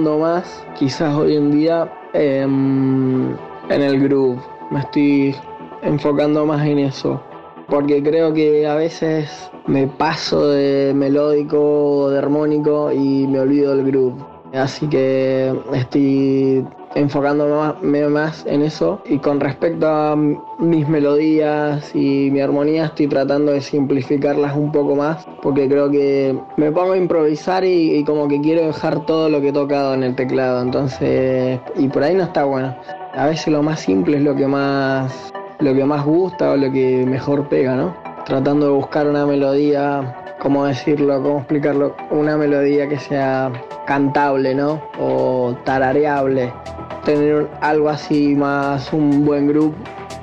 más, 0.00 0.64
quizás 0.78 1.14
hoy 1.14 1.36
en 1.36 1.50
día, 1.50 1.90
en, 2.12 3.36
en 3.68 3.82
el 3.82 4.00
groove. 4.00 4.40
Me 4.70 4.80
estoy 4.80 5.34
enfocando 5.82 6.44
más 6.46 6.66
en 6.66 6.78
eso. 6.78 7.20
Porque 7.68 8.02
creo 8.02 8.32
que 8.32 8.66
a 8.66 8.74
veces 8.76 9.50
me 9.66 9.86
paso 9.86 10.48
de 10.48 10.92
melódico 10.94 11.58
o 11.58 12.10
de 12.10 12.18
armónico 12.18 12.92
y 12.92 13.26
me 13.26 13.40
olvido 13.40 13.76
del 13.76 13.86
groove. 13.86 14.22
Así 14.54 14.86
que 14.86 15.52
estoy 15.72 16.64
enfocándome 16.96 18.08
más 18.08 18.44
en 18.46 18.62
eso. 18.62 19.00
Y 19.04 19.18
con 19.18 19.38
respecto 19.38 19.86
a 19.86 20.16
mis 20.16 20.88
melodías 20.88 21.94
y 21.94 22.30
mi 22.30 22.40
armonía, 22.40 22.86
estoy 22.86 23.06
tratando 23.06 23.52
de 23.52 23.60
simplificarlas 23.60 24.56
un 24.56 24.72
poco 24.72 24.96
más. 24.96 25.26
Porque 25.42 25.68
creo 25.68 25.90
que 25.90 26.36
me 26.56 26.72
pongo 26.72 26.92
a 26.92 26.96
improvisar 26.96 27.64
y, 27.64 28.02
como 28.04 28.26
que 28.28 28.40
quiero 28.40 28.66
dejar 28.66 29.04
todo 29.06 29.28
lo 29.28 29.40
que 29.40 29.48
he 29.48 29.52
tocado 29.52 29.94
en 29.94 30.02
el 30.02 30.14
teclado. 30.16 30.62
Entonces, 30.62 31.60
y 31.76 31.88
por 31.88 32.02
ahí 32.02 32.14
no 32.14 32.24
está 32.24 32.44
bueno. 32.44 32.74
A 33.14 33.26
veces 33.26 33.48
lo 33.48 33.62
más 33.62 33.80
simple 33.80 34.16
es 34.16 34.22
lo 34.22 34.34
que 34.34 34.46
más, 34.46 35.32
lo 35.60 35.74
que 35.74 35.84
más 35.84 36.04
gusta 36.04 36.52
o 36.52 36.56
lo 36.56 36.72
que 36.72 37.04
mejor 37.06 37.48
pega, 37.48 37.76
¿no? 37.76 37.94
Tratando 38.24 38.66
de 38.66 38.72
buscar 38.72 39.06
una 39.06 39.24
melodía 39.24 40.22
cómo 40.38 40.66
decirlo, 40.66 41.22
cómo 41.22 41.38
explicarlo, 41.38 41.96
una 42.10 42.36
melodía 42.36 42.88
que 42.88 42.98
sea 42.98 43.50
cantable, 43.86 44.54
¿no? 44.54 44.82
O 44.98 45.56
tarareable. 45.64 46.52
Tener 47.04 47.48
algo 47.60 47.88
así 47.88 48.34
más, 48.34 48.92
un 48.92 49.24
buen 49.24 49.48
grupo 49.48 49.76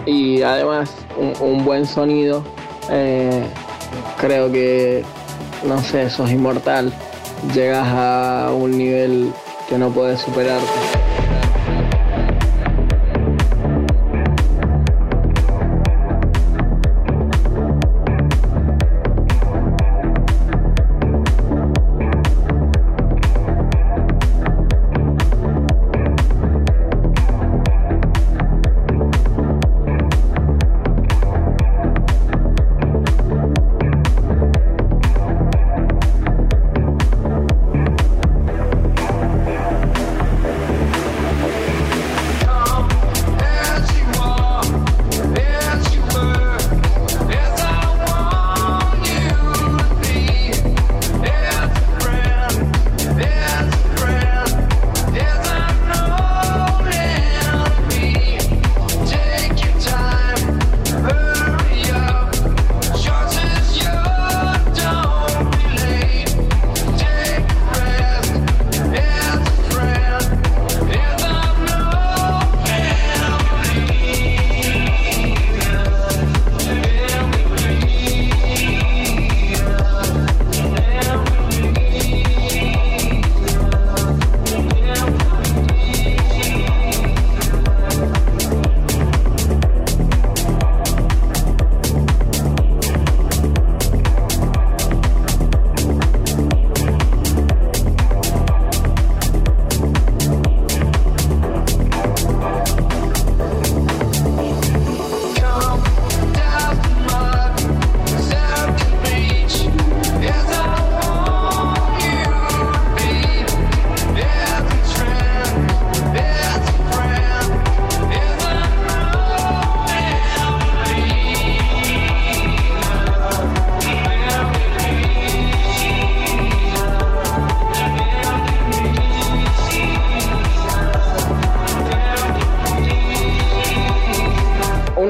y 0.06 0.42
además 0.42 0.94
un, 1.40 1.64
buen 1.66 1.86
sonido. 1.86 2.44
Eh, 2.90 3.44
creo 4.20 4.52
que, 4.52 5.04
no 5.66 5.80
sé, 5.80 6.10
sos 6.10 6.32
inmortal. 6.32 6.94
Llegas 7.54 7.88
a 7.88 8.52
un 8.54 8.78
nivel 8.78 9.32
que 9.68 9.78
no 9.78 9.90
puedes 9.90 10.22
superarte. 10.22 11.03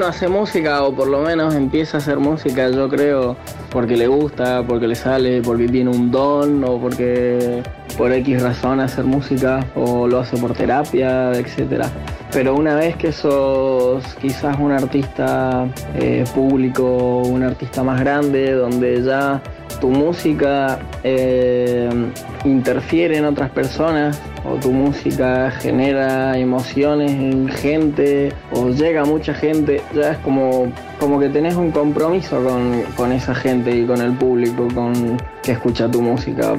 Hace 0.02 0.28
música 0.28 0.82
o 0.82 0.94
por 0.94 1.08
lo 1.08 1.20
menos 1.20 1.54
empieza 1.54 1.98
a 1.98 2.00
hacer 2.00 2.18
música, 2.18 2.68
yo 2.70 2.88
creo, 2.88 3.36
porque 3.70 3.96
le 3.96 4.06
gusta, 4.06 4.62
porque 4.66 4.88
le 4.88 4.94
sale, 4.94 5.42
porque 5.42 5.68
tiene 5.68 5.90
un 5.90 6.10
don 6.10 6.64
o 6.64 6.78
porque 6.78 7.62
por 7.96 8.12
X 8.12 8.42
razón 8.42 8.80
hacer 8.80 9.04
música 9.04 9.64
o 9.74 10.06
lo 10.06 10.18
hace 10.20 10.36
por 10.36 10.52
terapia, 10.52 11.32
etc. 11.32 11.84
Pero 12.32 12.54
una 12.56 12.74
vez 12.74 12.96
que 12.96 13.12
sos 13.12 14.02
quizás 14.20 14.58
un 14.58 14.72
artista 14.72 15.66
eh, 15.94 16.24
público, 16.34 17.18
un 17.18 17.42
artista 17.42 17.82
más 17.82 18.00
grande, 18.00 18.52
donde 18.52 19.02
ya 19.02 19.40
tu 19.84 19.90
música 19.90 20.78
eh, 21.02 21.90
interfiere 22.46 23.18
en 23.18 23.26
otras 23.26 23.50
personas, 23.50 24.18
o 24.42 24.54
tu 24.54 24.72
música 24.72 25.50
genera 25.50 26.38
emociones 26.38 27.10
en 27.10 27.48
gente 27.48 28.32
o 28.50 28.70
llega 28.70 29.02
a 29.02 29.04
mucha 29.04 29.34
gente, 29.34 29.82
ya 29.94 30.12
es 30.12 30.18
como, 30.20 30.72
como 30.98 31.20
que 31.20 31.28
tenés 31.28 31.56
un 31.56 31.70
compromiso 31.70 32.42
con, 32.96 33.12
esa 33.12 33.34
gente 33.34 33.76
y 33.76 33.84
con 33.84 34.00
el 34.00 34.14
público 34.14 34.68
con 34.74 35.18
que 35.42 35.52
escucha 35.52 35.90
tu 35.90 36.00
música. 36.00 36.56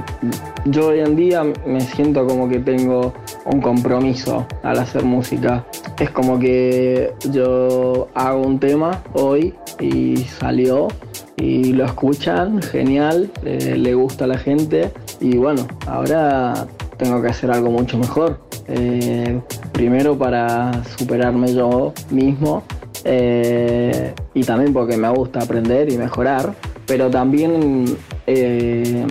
Yo 0.66 0.90
hoy 0.90 1.00
en 1.00 1.16
día 1.16 1.44
me 1.66 1.82
siento 1.82 2.28
como 2.28 2.48
que 2.48 2.60
tengo 2.60 3.12
un 3.46 3.60
compromiso 3.60 4.46
al 4.62 4.78
hacer 4.78 5.04
música. 5.04 5.66
Es 6.00 6.12
como 6.12 6.38
que 6.38 7.12
yo 7.32 8.08
hago 8.14 8.42
un 8.42 8.60
tema 8.60 9.02
hoy 9.14 9.56
y 9.80 10.18
salió 10.18 10.90
y 11.38 11.74
lo 11.74 11.86
escuchan, 11.86 12.62
genial, 12.62 13.30
eh, 13.44 13.76
le 13.78 13.94
gusta 13.94 14.26
a 14.26 14.28
la 14.28 14.38
gente 14.38 14.92
y 15.20 15.38
bueno, 15.38 15.68
ahora 15.88 16.68
tengo 16.98 17.22
que 17.22 17.28
hacer 17.28 17.52
algo 17.52 17.72
mucho 17.72 17.98
mejor. 17.98 18.40
Eh, 18.68 19.40
primero 19.72 20.18
para 20.18 20.72
superarme 20.98 21.54
yo 21.54 21.94
mismo 22.10 22.64
eh, 23.04 24.14
y 24.34 24.44
también 24.44 24.74
porque 24.74 24.98
me 24.98 25.10
gusta 25.10 25.40
aprender 25.42 25.92
y 25.92 25.98
mejorar, 25.98 26.54
pero 26.88 27.10
también 27.10 27.86
eh, 28.26 29.06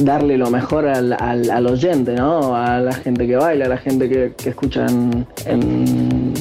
darle 0.00 0.38
lo 0.38 0.50
mejor 0.50 0.86
al, 0.86 1.66
oyente, 1.66 2.14
¿no? 2.14 2.54
A 2.54 2.78
la 2.78 2.92
gente 2.92 3.26
que 3.26 3.36
baila, 3.36 3.64
a 3.66 3.68
la 3.68 3.78
gente 3.78 4.08
que, 4.08 4.32
escucha 4.48 4.86
en, 4.86 5.26
en, 5.46 6.34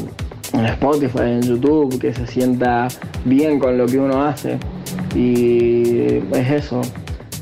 Spotify, 0.53 1.21
en 1.23 1.41
YouTube, 1.41 1.99
que 1.99 2.13
se 2.13 2.27
sienta 2.27 2.87
bien 3.25 3.57
con 3.57 3.77
lo 3.77 3.87
que 3.87 3.97
uno 3.97 4.23
hace. 4.23 4.59
Y 5.17 6.21
es 6.31 6.51
eso, 6.51 6.81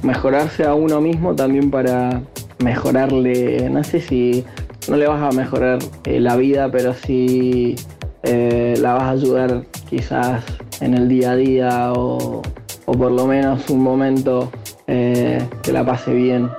mejorarse 0.01 0.63
a 0.63 0.73
uno 0.73 1.01
mismo 1.01 1.35
también 1.35 1.69
para 1.69 2.21
mejorarle, 2.63 3.69
no 3.69 3.83
sé 3.83 3.99
si 3.99 4.45
no 4.87 4.95
le 4.95 5.07
vas 5.07 5.21
a 5.21 5.35
mejorar 5.35 5.79
eh, 6.05 6.21
la 6.21 6.37
vida, 6.37 6.69
pero 6.71 6.93
sí 6.93 7.75
eh, 8.23 8.75
la 8.79 8.93
vas 8.93 9.03
a 9.03 9.09
ayudar 9.09 9.63
quizás 9.89 10.43
en 10.79 10.93
el 10.93 11.09
día 11.09 11.31
a 11.31 11.35
día 11.35 11.93
o, 11.93 12.41
por 12.85 13.11
lo 13.11 13.27
menos 13.27 13.69
un 13.69 13.81
momento 13.83 14.51
eh, 14.87 15.41
que 15.61 15.73
la 15.73 15.85
pase 15.85 16.13
bien, 16.13 16.49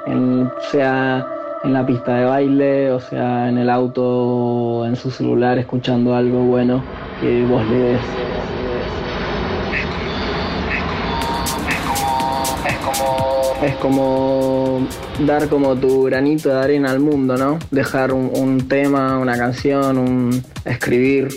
sea 0.71 1.27
en 1.64 1.73
la 1.73 1.87
pista 1.87 2.14
de 2.17 2.25
baile, 2.27 2.93
o 2.93 3.01
sea 3.01 3.49
en 3.49 3.57
el 3.57 3.71
auto, 3.71 4.03
o 4.05 4.85
en 4.85 4.97
su 4.97 5.11
celular, 5.11 5.57
escuchando 5.59 6.14
algo 6.14 6.41
bueno 6.41 6.83
que 7.23 7.43
vos 7.47 7.67
le 7.71 7.79
des. 7.79 8.36
Es 13.63 13.75
como, 13.77 14.87
dar 15.27 15.49
como 15.49 15.75
tu 15.77 16.05
granito 16.05 16.51
de 16.51 16.61
arena 16.61 16.91
al 16.91 17.01
mundo, 17.01 17.37
¿no? 17.37 17.59
Dejar 17.71 18.13
un, 18.13 18.31
un 18.35 18.69
tema, 18.69 19.19
una 19.19 19.37
canción, 19.39 19.97
un 19.99 20.43
escribir, 20.65 21.29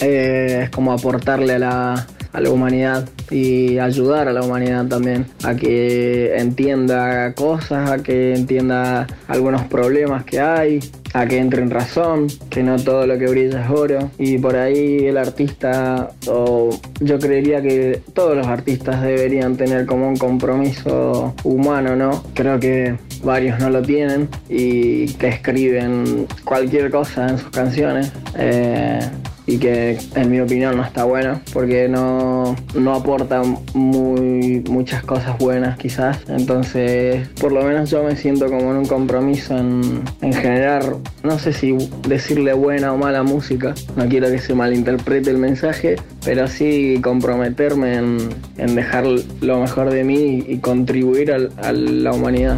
eh, 0.00 0.60
es 0.64 0.70
como 0.70 0.92
aportarle 0.92 1.54
a 1.54 1.58
la, 1.58 2.06
a 2.36 2.40
la 2.40 2.50
humanidad 2.50 3.08
y 3.30 3.78
ayudar 3.78 4.28
a 4.28 4.32
la 4.32 4.42
humanidad 4.42 4.86
también 4.86 5.24
a 5.42 5.54
que 5.54 6.36
entienda 6.36 7.32
cosas, 7.32 7.90
a 7.90 8.02
que 8.02 8.34
entienda 8.34 9.06
algunos 9.26 9.62
problemas 9.64 10.24
que 10.24 10.38
hay, 10.38 10.80
a 11.14 11.26
que 11.26 11.38
entre 11.38 11.62
en 11.62 11.70
razón, 11.70 12.26
que 12.50 12.62
no 12.62 12.76
todo 12.76 13.06
lo 13.06 13.18
que 13.18 13.26
brilla 13.26 13.64
es 13.64 13.70
oro. 13.70 14.10
Y 14.18 14.36
por 14.36 14.54
ahí 14.54 15.06
el 15.06 15.16
artista, 15.16 16.10
o 16.28 16.78
yo 17.00 17.18
creería 17.18 17.62
que 17.62 18.02
todos 18.12 18.36
los 18.36 18.46
artistas 18.46 19.00
deberían 19.00 19.56
tener 19.56 19.86
como 19.86 20.06
un 20.06 20.18
compromiso 20.18 21.34
humano, 21.42 21.96
¿no? 21.96 22.22
Creo 22.34 22.60
que 22.60 22.98
varios 23.24 23.58
no 23.60 23.70
lo 23.70 23.80
tienen 23.80 24.28
y 24.50 25.06
que 25.14 25.28
escriben 25.28 26.26
cualquier 26.44 26.90
cosa 26.90 27.28
en 27.28 27.38
sus 27.38 27.48
canciones. 27.48 28.12
Eh, 28.36 29.00
y 29.46 29.58
que 29.58 29.98
en 30.16 30.30
mi 30.30 30.40
opinión 30.40 30.76
no 30.76 30.82
está 30.84 31.04
bueno 31.04 31.40
porque 31.52 31.88
no, 31.88 32.56
no 32.74 32.94
aporta 32.94 33.42
muy, 33.74 34.62
muchas 34.68 35.02
cosas 35.04 35.38
buenas 35.38 35.78
quizás. 35.78 36.18
Entonces, 36.28 37.28
por 37.40 37.52
lo 37.52 37.62
menos 37.62 37.90
yo 37.90 38.02
me 38.02 38.16
siento 38.16 38.46
como 38.46 38.72
en 38.72 38.78
un 38.78 38.86
compromiso 38.86 39.56
en, 39.56 40.02
en 40.20 40.32
generar, 40.32 40.96
no 41.22 41.38
sé 41.38 41.52
si 41.52 41.76
decirle 42.08 42.54
buena 42.54 42.92
o 42.92 42.96
mala 42.98 43.22
música, 43.22 43.74
no 43.96 44.08
quiero 44.08 44.28
que 44.30 44.38
se 44.38 44.54
malinterprete 44.54 45.30
el 45.30 45.38
mensaje, 45.38 45.96
pero 46.24 46.48
sí 46.48 46.98
comprometerme 47.02 47.94
en, 47.96 48.18
en 48.58 48.74
dejar 48.74 49.06
lo 49.40 49.60
mejor 49.60 49.90
de 49.90 50.02
mí 50.04 50.44
y 50.48 50.58
contribuir 50.58 51.30
al- 51.32 51.52
a 51.62 51.72
la 51.72 52.12
humanidad. 52.12 52.56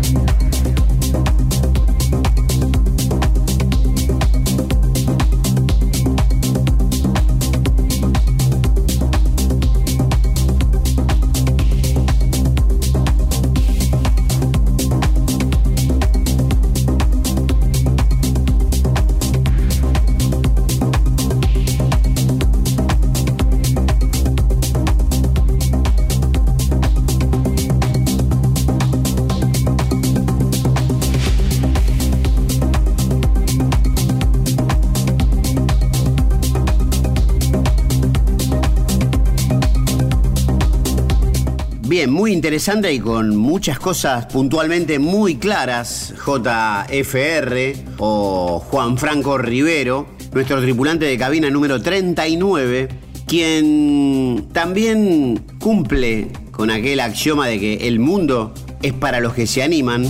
Interesante 42.48 42.90
y 42.94 42.98
con 42.98 43.36
muchas 43.36 43.78
cosas 43.78 44.24
puntualmente 44.24 44.98
muy 44.98 45.36
claras. 45.36 46.14
JFR 46.16 47.74
o 47.98 48.58
Juan 48.60 48.96
Franco 48.96 49.36
Rivero, 49.36 50.06
nuestro 50.32 50.58
tripulante 50.62 51.04
de 51.04 51.18
cabina 51.18 51.50
número 51.50 51.82
39, 51.82 52.88
quien 53.26 54.48
también 54.50 55.44
cumple 55.60 56.28
con 56.50 56.70
aquel 56.70 57.00
axioma 57.00 57.48
de 57.48 57.60
que 57.60 57.86
el 57.86 58.00
mundo 58.00 58.54
es 58.80 58.94
para 58.94 59.20
los 59.20 59.34
que 59.34 59.46
se 59.46 59.62
animan. 59.62 60.06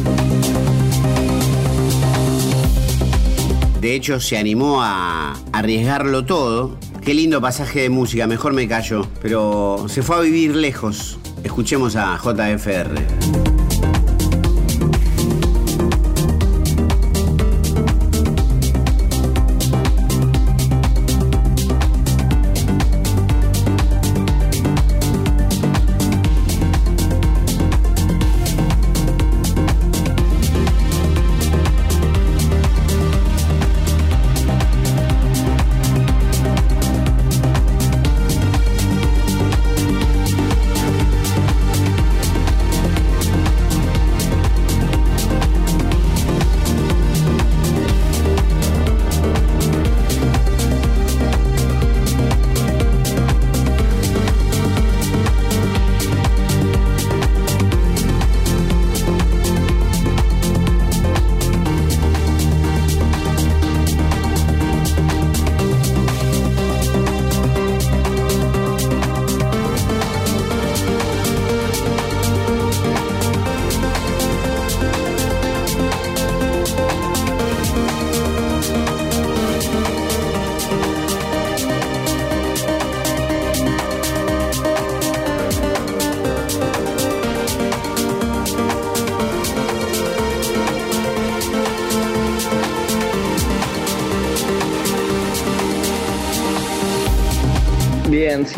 De 3.81 3.95
hecho, 3.97 4.21
se 4.21 4.39
animó 4.39 4.81
a 4.81 5.35
arriesgarlo 5.53 6.25
todo. 6.25 6.79
Qué 7.05 7.15
lindo 7.15 7.41
pasaje 7.41 7.81
de 7.81 7.91
música, 7.91 8.29
mejor 8.29 8.53
me 8.53 8.69
callo. 8.69 9.09
Pero 9.21 9.87
se 9.89 10.03
fue 10.03 10.15
a 10.15 10.21
vivir 10.21 10.55
lejos. 10.55 11.19
Escuchemos 11.43 11.97
a 11.97 12.17
JFR. 12.19 13.48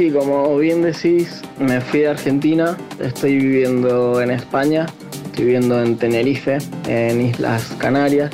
Sí, 0.00 0.10
como 0.10 0.56
bien 0.56 0.80
decís, 0.80 1.42
me 1.58 1.78
fui 1.78 2.00
de 2.00 2.08
Argentina, 2.08 2.74
estoy 3.00 3.36
viviendo 3.36 4.22
en 4.22 4.30
España, 4.30 4.86
estoy 5.26 5.44
viviendo 5.44 5.82
en 5.82 5.94
Tenerife, 5.98 6.56
en 6.88 7.20
Islas 7.20 7.74
Canarias. 7.76 8.30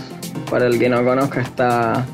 Para 0.49 0.69
el 0.69 0.79
que 0.79 0.89
no 0.89 1.05
conozca, 1.05 1.41
está 1.41 2.07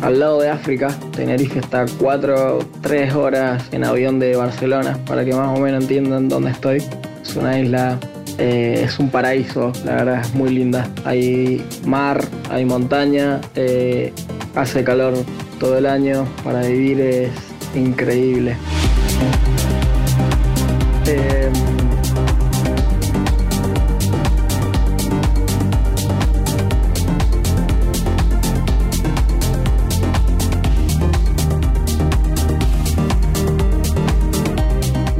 al 0.00 0.18
lado 0.18 0.40
de 0.40 0.48
África. 0.48 0.88
Tenerife 1.14 1.58
está 1.58 1.84
cuatro, 1.98 2.60
tres 2.80 3.12
horas 3.12 3.62
en 3.72 3.84
avión 3.84 4.18
de 4.18 4.36
Barcelona, 4.36 4.98
para 5.04 5.22
que 5.22 5.34
más 5.34 5.54
o 5.54 5.60
menos 5.60 5.82
entiendan 5.82 6.30
dónde 6.30 6.52
estoy. 6.52 6.82
Es 7.22 7.36
una 7.36 7.60
isla, 7.60 7.98
eh, 8.38 8.84
es 8.84 8.98
un 8.98 9.10
paraíso, 9.10 9.70
la 9.84 9.96
verdad 9.96 10.20
es 10.22 10.34
muy 10.34 10.48
linda. 10.48 10.88
Hay 11.04 11.62
mar, 11.84 12.24
hay 12.48 12.64
montaña, 12.64 13.42
eh, 13.54 14.14
hace 14.54 14.82
calor 14.82 15.12
todo 15.60 15.76
el 15.76 15.84
año, 15.84 16.26
para 16.42 16.62
vivir 16.62 17.02
es 17.02 17.30
increíble. 17.74 18.56
Eh, 21.10 21.50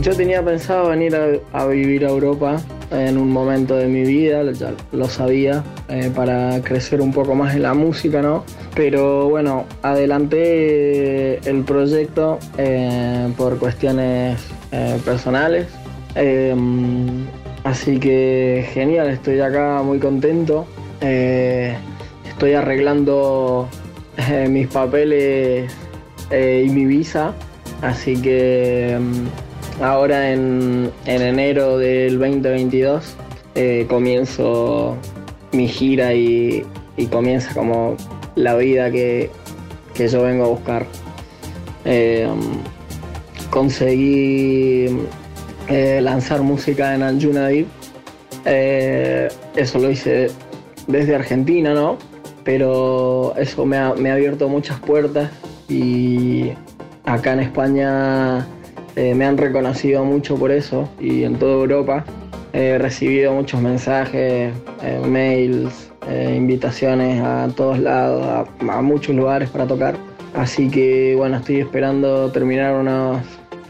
yo 0.03 0.15
tenía 0.15 0.45
pensado 0.45 0.91
venir 0.91 1.17
a, 1.55 1.67
vivir 1.67 2.05
a 2.05 2.11
Europa 2.11 2.61
en 2.91 3.17
un 3.17 3.33
momento 3.33 3.75
de 3.75 3.87
mi 3.87 4.03
vida, 4.03 4.43
ya 4.53 4.75
lo 4.93 5.09
sabía, 5.09 5.65
eh, 5.89 6.13
para 6.15 6.61
crecer 6.61 7.01
un 7.01 7.15
poco 7.15 7.35
más 7.35 7.55
en 7.55 7.63
la 7.63 7.73
música, 7.73 8.21
¿no? 8.21 8.45
Pero 8.75 9.31
bueno, 9.31 9.65
adelanté 9.81 11.39
el 11.49 11.65
proyecto 11.65 12.39
eh, 12.59 13.33
por 13.39 13.59
cuestiones 13.59 14.39
personales. 15.03 15.78
Eh, 16.21 16.55
así 17.63 18.01
que 18.01 18.67
genial, 18.73 19.09
estoy 19.09 19.41
acá 19.41 19.83
muy 19.85 20.01
contento. 20.01 20.67
Eh, 21.01 21.77
estoy 22.29 22.55
arreglando 22.55 23.69
eh, 24.17 24.49
mis 24.49 24.67
papeles 24.67 25.73
eh, 26.31 26.65
y 26.67 26.71
mi 26.71 26.87
visa. 26.87 27.35
Así 27.83 28.21
que 28.21 28.99
mm, 29.01 29.83
ahora 29.85 30.33
en, 30.33 30.91
en 31.07 31.23
enero 31.23 31.79
del 31.79 32.19
2022 32.19 33.15
eh, 33.55 33.87
comienzo 33.89 34.97
mi 35.53 35.69
gira 35.69 36.15
y, 36.15 36.65
y 36.97 37.07
comienza 37.07 37.55
como 37.55 37.97
la 38.35 38.57
vida 38.57 38.91
que, 38.91 39.31
que 39.95 40.09
yo 40.09 40.23
vengo 40.23 40.45
a 40.45 40.49
buscar. 40.49 40.87
Eh, 41.85 42.29
conseguí 43.51 44.89
lanzar 45.69 46.43
música 46.43 46.95
en 46.95 47.19
Deep. 47.19 47.67
Eh, 48.45 49.29
eso 49.57 49.79
lo 49.79 49.91
hice 49.91 50.31
desde 50.87 51.15
Argentina, 51.15 51.75
¿no? 51.75 51.99
Pero 52.45 53.35
eso 53.37 53.67
me 53.67 53.77
ha, 53.77 53.89
abierto 53.89 54.49
muchas 54.49 54.81
puertas 54.81 55.31
y 55.69 56.53
acá 57.05 57.35
en 57.35 57.41
España 57.41 58.47
eh, 58.97 59.15
me 59.15 59.27
han 59.27 59.37
reconocido 59.37 60.05
mucho 60.05 60.37
por 60.37 60.51
eso 60.51 60.89
y 60.99 61.25
en 61.25 61.37
toda 61.37 61.53
Europa 61.53 62.05
he 62.55 62.79
recibido 62.79 63.35
muchos 63.35 63.61
mensajes, 63.61 64.53
eh, 64.83 65.01
mails, 65.07 65.85
invitaciones 66.35 67.23
a 67.23 67.49
todos 67.55 67.79
lados, 67.79 68.25
a, 68.25 68.79
a 68.79 68.81
muchos 68.81 69.15
lugares 69.15 69.51
para 69.51 69.67
tocar. 69.67 69.95
Así 70.33 70.71
que 70.71 71.15
bueno, 71.15 71.37
estoy 71.37 71.61
esperando 71.61 72.33
terminar 72.33 72.75
unos, 72.77 73.21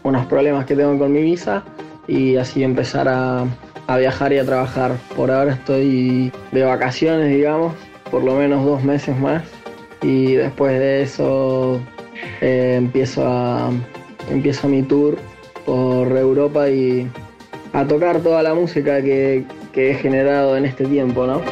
unos 0.04 0.24
problemas 0.26 0.64
que 0.64 0.76
tengo 0.76 0.96
con 0.96 1.10
mi 1.10 1.20
visa 1.20 1.64
y 2.08 2.36
así 2.36 2.64
empezar 2.64 3.08
a, 3.08 3.44
a 3.86 3.96
viajar 3.96 4.32
y 4.32 4.38
a 4.38 4.44
trabajar. 4.44 4.96
Por 5.14 5.30
ahora 5.30 5.52
estoy 5.52 6.32
de 6.50 6.64
vacaciones, 6.64 7.28
digamos, 7.28 7.74
por 8.10 8.24
lo 8.24 8.34
menos 8.34 8.64
dos 8.64 8.82
meses 8.82 9.16
más 9.18 9.44
y 10.02 10.34
después 10.34 10.78
de 10.78 11.02
eso 11.02 11.80
eh, 12.40 12.74
empiezo, 12.76 13.70
empiezo 14.30 14.68
mi 14.68 14.82
tour 14.82 15.16
por 15.64 16.16
Europa 16.16 16.68
y 16.68 17.08
a 17.72 17.86
tocar 17.86 18.20
toda 18.20 18.42
la 18.42 18.54
música 18.54 19.02
que, 19.02 19.44
que 19.72 19.90
he 19.90 19.94
generado 19.94 20.56
en 20.56 20.64
este 20.64 20.84
tiempo, 20.86 21.26
¿no? 21.26 21.42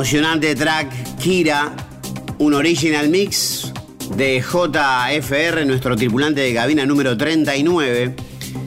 Emocionante 0.00 0.54
track 0.54 1.18
Kira, 1.18 1.76
un 2.38 2.54
original 2.54 3.10
mix 3.10 3.70
de 4.16 4.40
JFR, 4.40 5.66
nuestro 5.66 5.94
tripulante 5.94 6.40
de 6.40 6.54
cabina 6.54 6.86
número 6.86 7.18
39, 7.18 8.16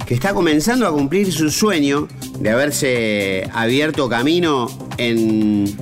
que 0.05 0.13
está 0.13 0.31
comenzando 0.35 0.85
a 0.85 0.91
cumplir 0.91 1.33
su 1.33 1.49
sueño 1.49 2.07
de 2.37 2.51
haberse 2.51 3.49
abierto 3.51 4.07
camino 4.07 4.67
en 4.97 5.75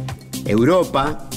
Europa. 0.46 1.28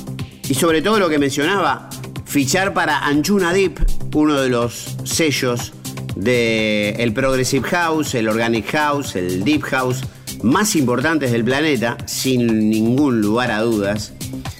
Y 0.48 0.54
sobre 0.54 0.80
todo 0.80 1.00
lo 1.00 1.08
que 1.08 1.18
mencionaba, 1.18 1.90
fichar 2.24 2.72
para 2.72 3.00
Anjuna 3.00 3.52
Deep, 3.52 3.84
uno 4.14 4.40
de 4.40 4.48
los 4.48 4.94
sellos 5.02 5.72
del 6.14 7.00
el 7.00 7.12
Progressive 7.12 7.68
House, 7.68 8.14
el 8.14 8.28
Organic 8.28 8.70
House, 8.70 9.16
el 9.16 9.42
Deep 9.42 9.62
House 9.62 10.02
más 10.44 10.76
importantes 10.76 11.32
del 11.32 11.42
planeta, 11.42 11.96
sin 12.06 12.68
ningún 12.68 13.22
lugar 13.22 13.50
a 13.50 13.62
dudas, 13.62 14.12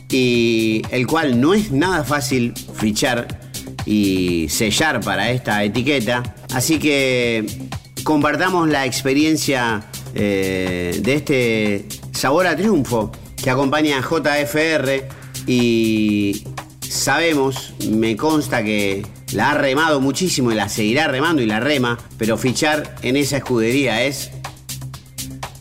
y 0.09 0.83
el 0.91 1.07
cual 1.07 1.41
no 1.41 1.53
es 1.53 1.71
nada 1.71 2.05
fácil 2.05 2.55
fichar 2.75 3.41
y 3.85 4.49
sellar 4.49 5.01
para 5.01 5.31
esta 5.31 5.63
etiqueta. 5.63 6.23
Así 6.55 6.79
que 6.79 7.69
compartamos 8.03 8.69
la 8.69 8.87
experiencia 8.87 9.85
eh, 10.15 10.99
de 11.03 11.15
este 11.15 11.87
sabor 12.13 12.47
a 12.47 12.57
triunfo 12.57 13.13
que 13.37 13.51
acompaña 13.51 13.99
a 13.99 14.03
JFR 14.03 15.07
y 15.47 16.45
sabemos, 16.81 17.75
me 17.91 18.17
consta 18.17 18.65
que 18.65 19.07
la 19.33 19.51
ha 19.51 19.55
remado 19.55 20.01
muchísimo 20.01 20.51
y 20.51 20.55
la 20.55 20.71
seguirá 20.71 21.09
remando 21.09 21.43
y 21.43 21.47
la 21.47 21.61
rema, 21.61 21.99
pero 22.17 22.39
fichar 22.39 22.95
en 23.03 23.17
esa 23.17 23.37
escudería 23.37 24.05
es 24.05 24.31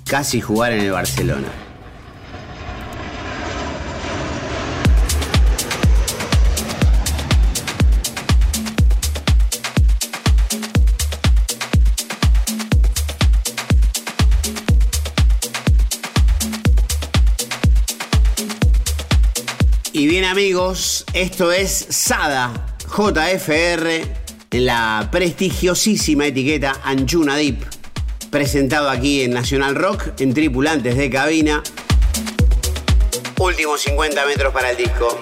casi 0.06 0.42
jugar 0.42 0.74
en 0.74 0.82
el 0.82 0.92
Barcelona. 0.92 1.48
Y 19.96 20.08
bien 20.08 20.26
amigos, 20.26 21.06
esto 21.14 21.52
es 21.52 21.72
Sada 21.72 22.76
JFR 22.88 24.24
la 24.60 25.10
prestigiosísima 25.12 26.28
etiqueta 26.28 26.82
Anjuna 26.84 27.36
Deep 27.36 27.73
presentado 28.34 28.90
aquí 28.90 29.22
en 29.22 29.32
Nacional 29.32 29.76
Rock, 29.76 30.20
en 30.20 30.34
Tripulantes 30.34 30.98
de 30.98 31.08
Cabina. 31.08 31.62
Últimos 33.40 33.80
50 33.82 34.26
metros 34.26 34.52
para 34.52 34.72
el 34.72 34.78
disco. 34.78 35.20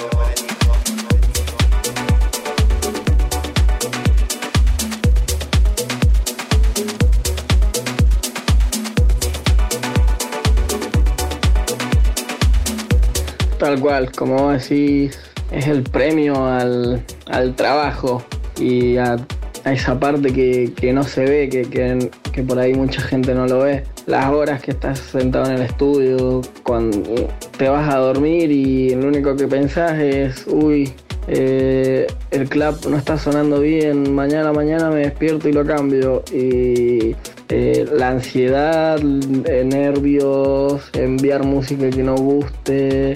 Tal 13.60 13.78
cual, 13.82 14.10
como 14.14 14.54
decís, 14.54 15.20
es 15.52 15.68
el 15.68 15.84
premio 15.84 16.46
al, 16.46 17.06
al 17.26 17.58
trabajo 17.58 18.24
y 18.58 18.96
a, 18.96 19.18
a 19.64 19.74
esa 19.74 20.00
parte 20.00 20.34
que, 20.34 20.74
que 20.76 20.94
no 20.94 21.04
se 21.04 21.24
ve, 21.24 21.50
que, 21.50 21.64
que, 21.64 22.10
que 22.32 22.44
por 22.44 22.60
ahí 22.60 22.74
mucha 22.74 23.02
gente 23.02 23.34
no 23.34 23.46
lo 23.48 23.60
ve. 23.60 23.84
Las 24.06 24.30
horas 24.30 24.62
que 24.62 24.72
estás 24.72 25.00
sentado 25.00 25.46
en 25.46 25.58
el 25.58 25.62
estudio, 25.62 26.42
cuando 26.64 27.30
te 27.58 27.70
vas 27.70 27.94
a 27.94 27.98
dormir 27.98 28.52
y 28.52 28.96
lo 28.96 29.08
único 29.08 29.36
que 29.36 29.48
pensás 29.48 30.00
es, 30.00 30.46
uy, 30.48 30.94
eh, 31.28 32.08
el 32.32 32.50
clap 32.50 32.86
no 32.86 32.98
está 32.98 33.18
sonando 33.18 33.60
bien, 33.60 34.14
mañana, 34.14 34.52
mañana 34.52 34.90
me 34.90 35.02
despierto 35.02 35.48
y 35.48 35.54
lo 35.54 35.66
cambio. 35.66 36.24
Y 36.32 37.16
eh, 37.50 37.86
la 37.94 38.10
ansiedad, 38.10 39.00
eh, 39.00 39.64
nervios, 39.64 40.90
enviar 40.94 41.44
música 41.44 41.90
que 41.90 42.04
no 42.04 42.16
guste, 42.16 43.14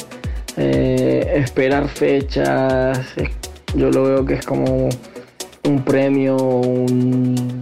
esperar 0.56 1.88
fechas, 1.90 3.14
yo 3.76 3.90
lo 3.92 4.04
veo 4.04 4.26
que 4.26 4.36
es 4.36 4.46
como 4.46 4.90
un 5.66 5.84
premio, 5.84 6.38
un, 6.38 7.60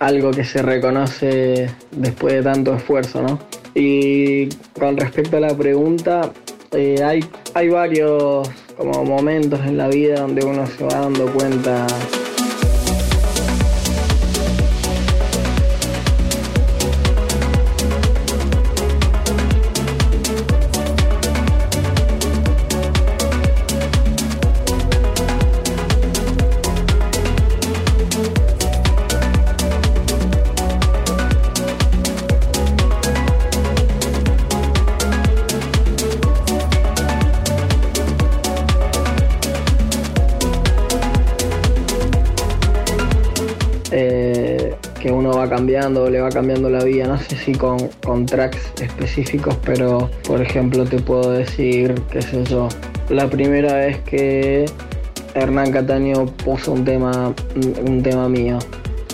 algo 0.00 0.30
que 0.30 0.44
se 0.44 0.62
reconoce 0.62 1.70
después 1.92 2.34
de 2.34 2.42
tanto 2.42 2.74
esfuerzo, 2.74 3.22
¿no? 3.22 3.38
Y 3.74 4.48
con 4.78 4.96
respecto 4.96 5.36
a 5.36 5.40
la 5.40 5.56
pregunta, 5.56 6.32
eh, 6.72 7.02
hay, 7.02 7.24
hay 7.54 7.68
varios 7.68 8.48
como 8.76 9.04
momentos 9.04 9.60
en 9.60 9.76
la 9.76 9.88
vida 9.88 10.20
donde 10.20 10.44
uno 10.44 10.66
se 10.66 10.84
va 10.84 11.00
dando 11.00 11.26
cuenta 11.32 11.86
le 46.10 46.20
va 46.20 46.28
cambiando 46.28 46.68
la 46.68 46.82
vida, 46.82 47.06
no 47.06 47.16
sé 47.18 47.36
si 47.36 47.52
con, 47.52 47.78
con 48.04 48.26
tracks 48.26 48.72
específicos, 48.80 49.56
pero 49.64 50.10
por 50.26 50.42
ejemplo 50.42 50.84
te 50.84 50.98
puedo 50.98 51.30
decir, 51.30 51.94
qué 52.10 52.20
sé 52.20 52.42
yo, 52.44 52.68
la 53.08 53.30
primera 53.30 53.74
vez 53.74 53.98
que 54.00 54.66
Hernán 55.34 55.70
Cataño 55.70 56.26
puso 56.44 56.72
un 56.72 56.84
tema, 56.84 57.32
un 57.86 58.02
tema 58.02 58.28
mío. 58.28 58.58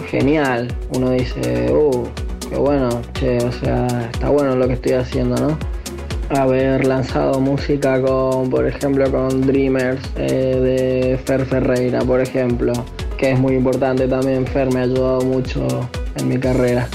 Genial, 0.08 0.68
uno 0.94 1.10
dice, 1.10 1.70
uh, 1.70 2.04
qué 2.48 2.56
bueno, 2.56 2.88
che, 3.12 3.38
o 3.38 3.52
sea, 3.52 3.86
está 4.12 4.30
bueno 4.30 4.56
lo 4.56 4.66
que 4.66 4.74
estoy 4.74 4.92
haciendo, 4.92 5.36
¿no? 5.36 5.58
Haber 6.30 6.86
lanzado 6.86 7.40
música 7.40 8.00
con, 8.00 8.48
por 8.48 8.66
ejemplo, 8.66 9.10
con 9.10 9.42
Dreamers 9.42 10.00
eh, 10.16 10.58
de 10.60 11.18
Fer 11.18 11.44
Ferreira, 11.44 12.00
por 12.00 12.20
ejemplo, 12.20 12.72
que 13.18 13.32
es 13.32 13.38
muy 13.38 13.54
importante 13.54 14.08
también. 14.08 14.46
Fer 14.46 14.72
me 14.72 14.80
ha 14.80 14.82
ayudado 14.84 15.20
mucho 15.20 15.66
en 16.16 16.28
mi 16.28 16.38
carrera. 16.38 16.88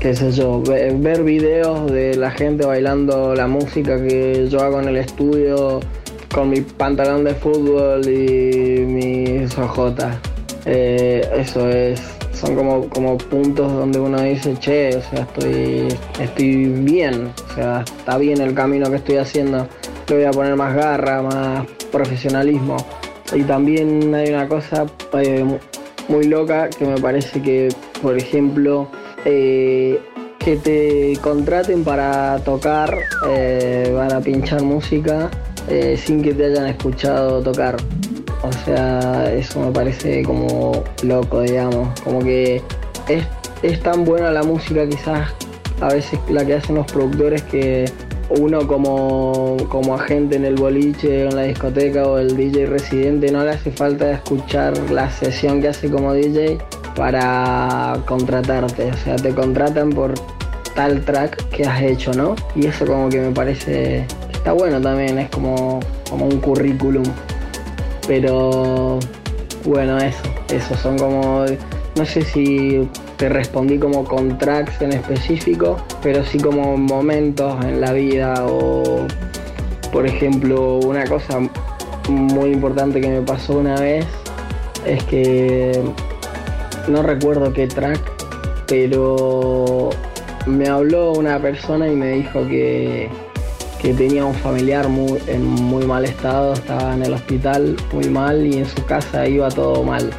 Qué 0.00 0.14
sé 0.14 0.32
yo, 0.32 0.62
ver 0.62 1.22
videos 1.22 1.90
de 1.90 2.14
la 2.16 2.30
gente 2.30 2.66
bailando 2.66 3.34
la 3.34 3.46
música 3.46 3.96
que 3.96 4.46
yo 4.50 4.60
hago 4.60 4.80
en 4.80 4.88
el 4.88 4.96
estudio 4.98 5.80
con 6.34 6.50
mi 6.50 6.60
pantalón 6.60 7.24
de 7.24 7.34
fútbol 7.34 8.06
y 8.06 8.80
mis 8.80 9.56
ojotas. 9.56 10.16
Eh, 10.66 11.26
eso 11.36 11.68
es, 11.68 12.02
son 12.32 12.56
como, 12.56 12.88
como 12.88 13.16
puntos 13.16 13.72
donde 13.72 14.00
uno 14.00 14.20
dice, 14.20 14.54
che, 14.58 14.96
o 14.96 15.02
sea, 15.02 15.20
estoy, 15.20 15.88
estoy 16.18 16.66
bien, 16.66 17.30
o 17.50 17.54
sea, 17.54 17.80
está 17.80 18.18
bien 18.18 18.40
el 18.40 18.54
camino 18.54 18.90
que 18.90 18.96
estoy 18.96 19.16
haciendo, 19.16 19.66
le 20.08 20.16
voy 20.16 20.24
a 20.24 20.30
poner 20.32 20.56
más 20.56 20.74
garra, 20.74 21.22
más 21.22 21.66
profesionalismo. 21.92 22.76
Y 23.34 23.42
también 23.42 24.14
hay 24.14 24.28
una 24.28 24.48
cosa 24.48 24.86
eh, 25.14 25.44
muy 26.08 26.24
loca 26.24 26.70
que 26.70 26.84
me 26.84 27.00
parece 27.00 27.40
que, 27.40 27.68
por 28.02 28.16
ejemplo, 28.16 28.88
eh, 29.24 30.00
que 30.38 30.56
te 30.56 31.18
contraten 31.22 31.84
para 31.84 32.38
tocar, 32.44 32.94
para 33.94 34.20
pinchar 34.20 34.62
música 34.62 35.30
eh, 35.68 35.96
sin 35.96 36.22
que 36.22 36.34
te 36.34 36.46
hayan 36.46 36.66
escuchado 36.66 37.42
tocar. 37.42 37.76
O 38.42 38.52
sea, 38.52 39.32
eso 39.32 39.60
me 39.60 39.72
parece 39.72 40.22
como 40.22 40.84
loco, 41.02 41.40
digamos. 41.40 41.98
Como 42.00 42.20
que 42.20 42.60
es, 43.08 43.24
es 43.62 43.80
tan 43.82 44.04
buena 44.04 44.30
la 44.30 44.42
música 44.42 44.86
quizás 44.86 45.32
a 45.80 45.88
veces 45.88 46.18
la 46.28 46.44
que 46.44 46.54
hacen 46.54 46.76
los 46.76 46.86
productores 46.86 47.42
que 47.42 47.86
uno 48.30 48.66
como, 48.66 49.56
como 49.68 49.94
agente 49.94 50.36
en 50.36 50.44
el 50.44 50.54
boliche 50.54 51.24
en 51.24 51.36
la 51.36 51.42
discoteca 51.42 52.06
o 52.06 52.18
el 52.18 52.36
DJ 52.36 52.66
residente 52.66 53.30
no 53.30 53.44
le 53.44 53.50
hace 53.50 53.70
falta 53.70 54.10
escuchar 54.10 54.76
la 54.90 55.10
sesión 55.10 55.60
que 55.60 55.68
hace 55.68 55.90
como 55.90 56.12
DJ 56.12 56.58
para 56.96 57.98
contratarte. 58.06 58.90
O 58.90 58.96
sea, 58.96 59.16
te 59.16 59.34
contratan 59.34 59.90
por 59.90 60.14
tal 60.74 61.04
track 61.04 61.48
que 61.50 61.64
has 61.64 61.82
hecho, 61.82 62.12
¿no? 62.12 62.34
Y 62.54 62.66
eso 62.66 62.86
como 62.86 63.08
que 63.08 63.20
me 63.20 63.30
parece 63.30 64.06
está 64.32 64.52
bueno 64.52 64.80
también, 64.80 65.18
es 65.18 65.30
como, 65.30 65.80
como 66.08 66.26
un 66.26 66.38
currículum. 66.40 67.04
Pero 68.06 68.98
bueno, 69.64 69.98
eso, 69.98 70.22
eso 70.48 70.74
son 70.76 70.98
como, 70.98 71.44
no 71.96 72.04
sé 72.04 72.22
si 72.22 72.88
te 73.16 73.28
respondí 73.28 73.78
como 73.78 74.04
con 74.04 74.38
tracks 74.38 74.80
en 74.82 74.92
específico, 74.92 75.76
pero 76.02 76.24
sí 76.24 76.38
como 76.38 76.76
momentos 76.76 77.64
en 77.64 77.80
la 77.80 77.92
vida 77.92 78.34
o, 78.46 79.06
por 79.92 80.06
ejemplo, 80.06 80.76
una 80.78 81.04
cosa 81.04 81.40
muy 82.08 82.50
importante 82.50 83.00
que 83.00 83.08
me 83.08 83.22
pasó 83.22 83.58
una 83.58 83.76
vez 83.80 84.06
es 84.84 85.02
que 85.04 85.80
no 86.88 87.02
recuerdo 87.02 87.52
qué 87.52 87.66
track, 87.66 88.00
pero 88.66 89.90
me 90.46 90.68
habló 90.68 91.12
una 91.12 91.38
persona 91.38 91.88
y 91.88 91.94
me 91.94 92.08
dijo 92.12 92.46
que 92.46 93.08
que 93.84 93.92
tenía 93.92 94.24
un 94.24 94.34
familiar 94.34 94.88
muy, 94.88 95.20
en 95.26 95.44
muy 95.44 95.84
mal 95.84 96.06
estado, 96.06 96.54
estaba 96.54 96.94
en 96.94 97.02
el 97.02 97.12
hospital 97.12 97.76
muy 97.92 98.08
mal 98.08 98.46
y 98.46 98.56
en 98.56 98.64
su 98.64 98.82
casa 98.86 99.28
iba 99.28 99.50
todo 99.50 99.82
mal. 99.82 100.10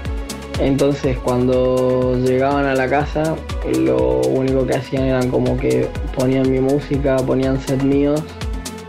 Entonces 0.60 1.18
cuando 1.18 2.18
llegaban 2.18 2.66
a 2.66 2.76
la 2.76 2.88
casa 2.90 3.36
lo 3.78 4.22
único 4.22 4.66
que 4.66 4.76
hacían 4.76 5.04
eran 5.04 5.30
como 5.30 5.58
que 5.58 5.90
ponían 6.16 6.50
mi 6.50 6.60
música, 6.60 7.18
ponían 7.18 7.60
set 7.60 7.84
míos 7.84 8.24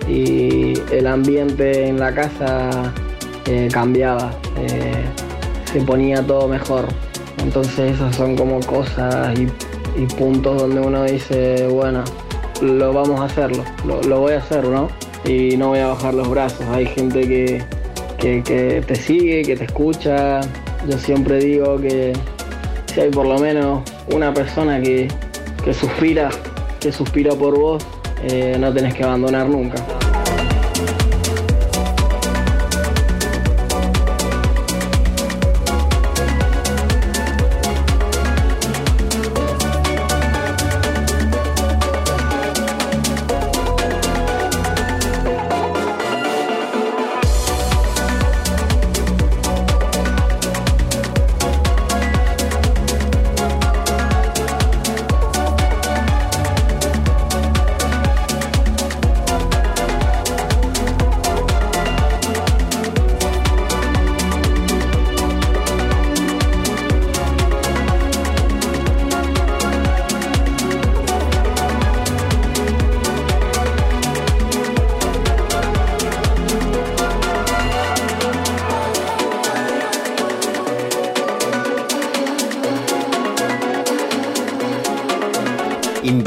y 0.09 0.75
el 0.93 1.07
ambiente 1.07 1.89
en 1.89 1.99
la 1.99 2.14
casa 2.14 2.93
eh, 3.47 3.69
cambiaba, 3.73 4.33
eh, 4.59 5.05
se 5.73 5.81
ponía 5.81 6.25
todo 6.25 6.49
mejor. 6.49 6.87
Entonces 7.43 7.95
esas 7.95 8.14
son 8.17 8.37
como 8.37 8.61
cosas 8.61 9.39
y, 9.39 9.47
puntos 10.19 10.61
donde 10.61 10.81
uno 10.81 11.05
dice, 11.05 11.67
bueno, 11.69 12.05
lo 12.61 12.93
vamos 12.93 13.21
a 13.21 13.25
hacerlo, 13.25 13.64
lo, 13.85 14.21
voy 14.21 14.35
a 14.35 14.39
hacer, 14.39 14.64
¿no? 14.64 14.89
Y 15.25 15.57
no 15.57 15.69
voy 15.69 15.79
a 15.79 15.89
bajar 15.89 16.12
los 16.12 16.29
brazos. 16.29 16.67
Hay 16.71 16.87
gente 16.87 17.27
que, 17.27 17.62
que, 18.19 18.85
te 18.87 18.95
sigue, 18.95 19.43
que 19.43 19.57
te 19.57 19.64
escucha. 19.64 20.41
Yo 20.89 20.99
siempre 20.99 21.39
digo 21.39 21.80
que 21.80 22.12
si 22.93 23.01
hay 23.01 23.11
por 23.11 23.26
lo 23.26 23.39
menos 23.39 23.82
una 24.12 24.32
persona 24.32 24.80
que, 24.80 25.09
que 25.64 25.74
suspira, 25.74 26.30
que 26.78 26.93
suspira 26.93 27.34
por 27.34 27.59
vos, 27.59 27.87
eh, 28.22 28.57
no 28.59 28.72
tenés 28.72 28.95
que 28.95 29.03
abandonar 29.03 29.49
nunca. 29.49 29.84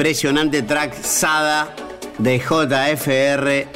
Impresionante 0.10 0.64
track 0.64 1.04
Sada 1.04 1.72
de 2.18 2.40
JFR 2.40 3.68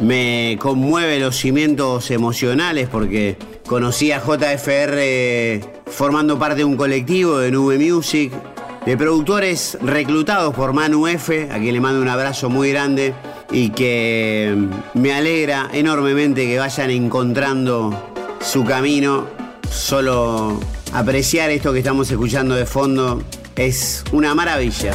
me 0.00 0.56
conmueve 0.60 1.18
los 1.18 1.34
cimientos 1.34 2.12
emocionales 2.12 2.88
porque 2.88 3.36
conocí 3.66 4.12
a 4.12 4.20
JFR 4.20 5.60
formando 5.86 6.38
parte 6.38 6.58
de 6.58 6.64
un 6.64 6.76
colectivo 6.76 7.38
de 7.38 7.50
Nube 7.50 7.80
Music, 7.80 8.32
de 8.86 8.96
productores 8.96 9.76
reclutados 9.82 10.54
por 10.54 10.72
Manu 10.72 11.08
F, 11.08 11.48
a 11.50 11.58
quien 11.58 11.74
le 11.74 11.80
mando 11.80 12.00
un 12.00 12.08
abrazo 12.08 12.48
muy 12.48 12.70
grande 12.70 13.12
y 13.50 13.70
que 13.70 14.56
me 14.94 15.12
alegra 15.12 15.68
enormemente 15.72 16.46
que 16.46 16.60
vayan 16.60 16.90
encontrando 16.90 18.12
su 18.40 18.64
camino. 18.64 19.26
Solo 19.68 20.60
apreciar 20.92 21.50
esto 21.50 21.72
que 21.72 21.80
estamos 21.80 22.08
escuchando 22.08 22.54
de 22.54 22.66
fondo 22.66 23.20
es 23.56 24.04
una 24.12 24.32
maravilla. 24.32 24.94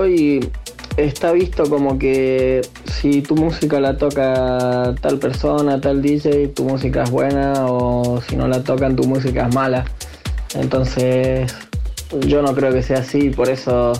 hoy 0.00 0.50
está 0.96 1.32
visto 1.32 1.64
como 1.68 1.98
que 1.98 2.62
si 2.84 3.22
tu 3.22 3.36
música 3.36 3.80
la 3.80 3.96
toca 3.96 4.94
tal 5.00 5.18
persona, 5.18 5.80
tal 5.80 6.02
DJ, 6.02 6.48
tu 6.48 6.64
música 6.64 7.02
es 7.02 7.10
buena 7.10 7.66
o 7.66 8.20
si 8.22 8.36
no 8.36 8.48
la 8.48 8.62
tocan 8.62 8.96
tu 8.96 9.04
música 9.04 9.46
es 9.46 9.54
mala. 9.54 9.84
Entonces 10.54 11.54
yo 12.26 12.42
no 12.42 12.54
creo 12.54 12.72
que 12.72 12.82
sea 12.82 12.98
así, 12.98 13.30
por 13.30 13.48
eso 13.48 13.92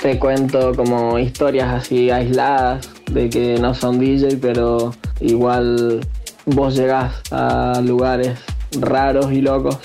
te 0.00 0.18
cuento 0.18 0.74
como 0.74 1.18
historias 1.18 1.72
así 1.72 2.10
aisladas 2.10 2.90
de 3.10 3.28
que 3.28 3.58
no 3.58 3.74
son 3.74 3.98
DJ, 3.98 4.38
pero 4.40 4.94
igual 5.20 6.00
vos 6.46 6.74
llegás 6.74 7.22
a 7.30 7.80
lugares 7.82 8.38
raros 8.80 9.32
y 9.32 9.40
locos 9.40 9.78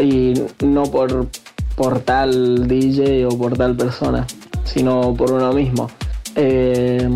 y 0.00 0.34
no 0.64 0.84
por, 0.84 1.28
por 1.76 2.00
tal 2.00 2.66
DJ 2.68 3.26
o 3.26 3.36
por 3.36 3.56
tal 3.56 3.76
persona 3.76 4.26
sino 4.64 5.14
por 5.14 5.32
uno 5.32 5.52
mismo. 5.52 5.88
Eh, 6.36 7.08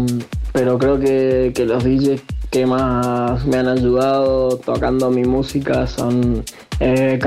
pero 0.53 0.78
creo 0.78 0.99
que, 0.99 1.53
los 1.66 1.84
DJs 1.84 2.22
que 2.51 2.66
más 2.66 3.45
me 3.47 3.57
han 3.57 3.66
ayudado 3.68 4.57
tocando 4.59 5.11
mi 5.11 5.24
música 5.24 5.86
son 5.86 6.45
eh, 6.78 7.18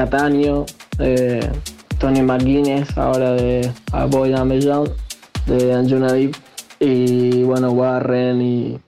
eh, 1.00 1.52
Tony 2.00 2.22
McGuinness, 2.22 2.98
ahora 2.98 3.32
de 3.32 3.70
Boy 4.10 4.34
John, 4.34 4.90
de 5.46 5.74
Anjuna 5.74 6.14
Deep, 6.14 6.36
y 6.80 7.44
bueno, 7.44 7.72
Warren 7.72 8.42
y 8.42 8.80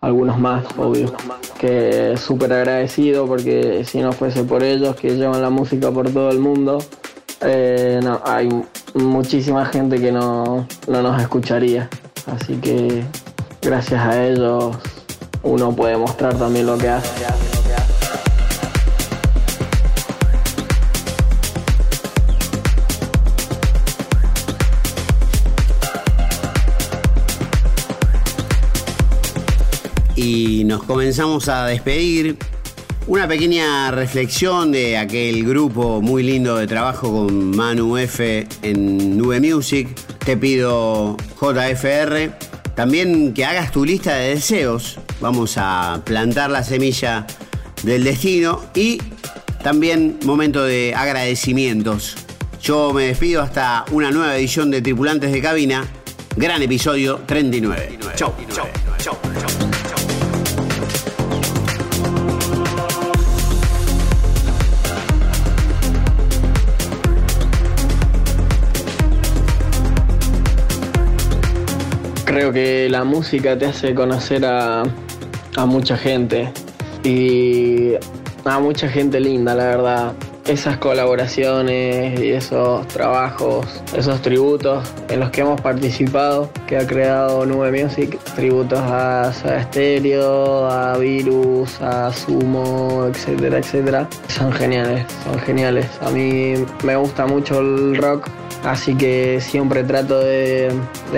algunos 0.00 0.38
más, 0.38 0.64
obvio. 0.76 1.12
Que 1.58 2.16
súper 2.16 2.52
agradecido 2.52 3.26
porque 3.26 3.84
si 3.84 4.00
no 4.00 4.12
fuese 4.12 4.44
por 4.44 4.62
ellos 4.62 4.96
que 4.96 5.16
llevan 5.16 5.42
la 5.42 5.50
música 5.50 5.90
por 5.90 6.10
todo 6.10 6.30
el 6.30 6.38
mundo, 6.38 6.78
eh, 7.42 8.00
no, 8.02 8.20
hay 8.24 8.48
muchísima 8.94 9.64
gente 9.66 10.00
que 10.00 10.12
no, 10.12 10.66
no 10.88 11.02
nos 11.02 11.20
escucharía. 11.20 11.88
Así 12.26 12.56
que 12.56 13.04
gracias 13.62 14.00
a 14.00 14.24
ellos 14.24 14.76
uno 15.42 15.74
puede 15.74 15.96
mostrar 15.96 16.34
también 16.36 16.66
lo 16.66 16.76
que 16.78 16.88
hace. 16.88 17.26
y 30.22 30.64
nos 30.64 30.82
comenzamos 30.82 31.48
a 31.48 31.64
despedir. 31.64 32.36
Una 33.10 33.26
pequeña 33.26 33.90
reflexión 33.90 34.70
de 34.70 34.96
aquel 34.96 35.44
grupo 35.44 36.00
muy 36.00 36.22
lindo 36.22 36.54
de 36.54 36.68
trabajo 36.68 37.10
con 37.10 37.56
Manu 37.56 37.96
F 37.96 38.46
en 38.62 39.18
Nube 39.18 39.40
Music. 39.40 39.88
Te 40.24 40.36
pido 40.36 41.16
JFR 41.40 42.30
también 42.76 43.34
que 43.34 43.44
hagas 43.44 43.72
tu 43.72 43.84
lista 43.84 44.14
de 44.14 44.36
deseos. 44.36 45.00
Vamos 45.20 45.54
a 45.56 46.00
plantar 46.04 46.50
la 46.50 46.62
semilla 46.62 47.26
del 47.82 48.04
destino 48.04 48.62
y 48.76 49.02
también 49.64 50.20
momento 50.24 50.62
de 50.62 50.94
agradecimientos. 50.94 52.14
Yo 52.62 52.92
me 52.92 53.06
despido 53.06 53.42
hasta 53.42 53.86
una 53.90 54.12
nueva 54.12 54.36
edición 54.36 54.70
de 54.70 54.82
Tripulantes 54.82 55.32
de 55.32 55.42
Cabina. 55.42 55.84
Gran 56.36 56.62
episodio 56.62 57.22
39. 57.26 57.98
Chau. 58.14 58.32
Chau. 58.54 58.68
Chau. 58.98 59.69
Creo 72.30 72.52
que 72.52 72.88
la 72.88 73.02
música 73.02 73.58
te 73.58 73.66
hace 73.66 73.92
conocer 73.92 74.46
a, 74.46 74.84
mucha 75.66 75.96
gente 75.96 76.52
y 77.02 77.94
a 78.44 78.60
mucha 78.60 78.88
gente 78.88 79.18
linda, 79.18 79.52
la 79.56 79.64
verdad. 79.64 80.12
Esas 80.46 80.76
colaboraciones 80.76 82.20
y 82.20 82.30
esos 82.30 82.86
trabajos, 82.86 83.66
esos 83.96 84.22
tributos 84.22 84.88
en 85.08 85.18
los 85.18 85.30
que 85.30 85.40
hemos 85.40 85.60
participado, 85.60 86.48
que 86.68 86.76
ha 86.76 86.86
creado 86.86 87.44
Nube 87.46 87.82
Music, 87.82 88.16
tributos 88.36 88.78
a 88.78 89.32
Stereo, 89.32 90.70
a 90.70 90.96
Virus, 90.98 91.80
a 91.80 92.12
Sumo, 92.12 93.08
etcétera, 93.12 93.58
etcétera, 93.58 94.08
son 94.28 94.52
geniales, 94.52 95.04
son 95.24 95.36
geniales. 95.40 95.86
A 96.00 96.10
mí 96.10 96.54
me 96.84 96.94
gusta 96.94 97.26
mucho 97.26 97.58
el 97.58 97.96
rock 97.96 98.30
Así 98.64 98.94
que 98.94 99.40
siempre 99.40 99.82
trato 99.84 100.20
de, 100.20 100.70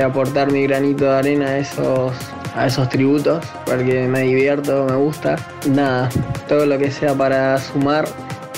aportar 0.05 0.53
mi 0.53 0.63
granito 0.63 1.05
de 1.05 1.11
arena 1.11 1.47
a 1.47 1.59
esos, 1.59 2.13
a 2.55 2.67
esos 2.67 2.89
tributos, 2.89 3.45
porque 3.67 4.07
me 4.07 4.21
divierto, 4.21 4.87
me 4.89 4.97
gusta. 4.97 5.37
Nada, 5.69 6.09
todo 6.49 6.67
lo 6.67 6.79
que 6.79 6.91
sea 6.91 7.15
para 7.15 7.59
sumar 7.59 8.07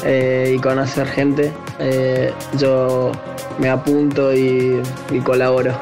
eh, 0.05 0.55
y 0.57 0.59
conocer 0.61 1.07
gente, 1.07 1.53
eh, 1.79 2.33
yo 2.59 3.13
me 3.59 3.71
apunto 3.71 4.35
y 4.35 4.83
colaboro. 5.25 5.79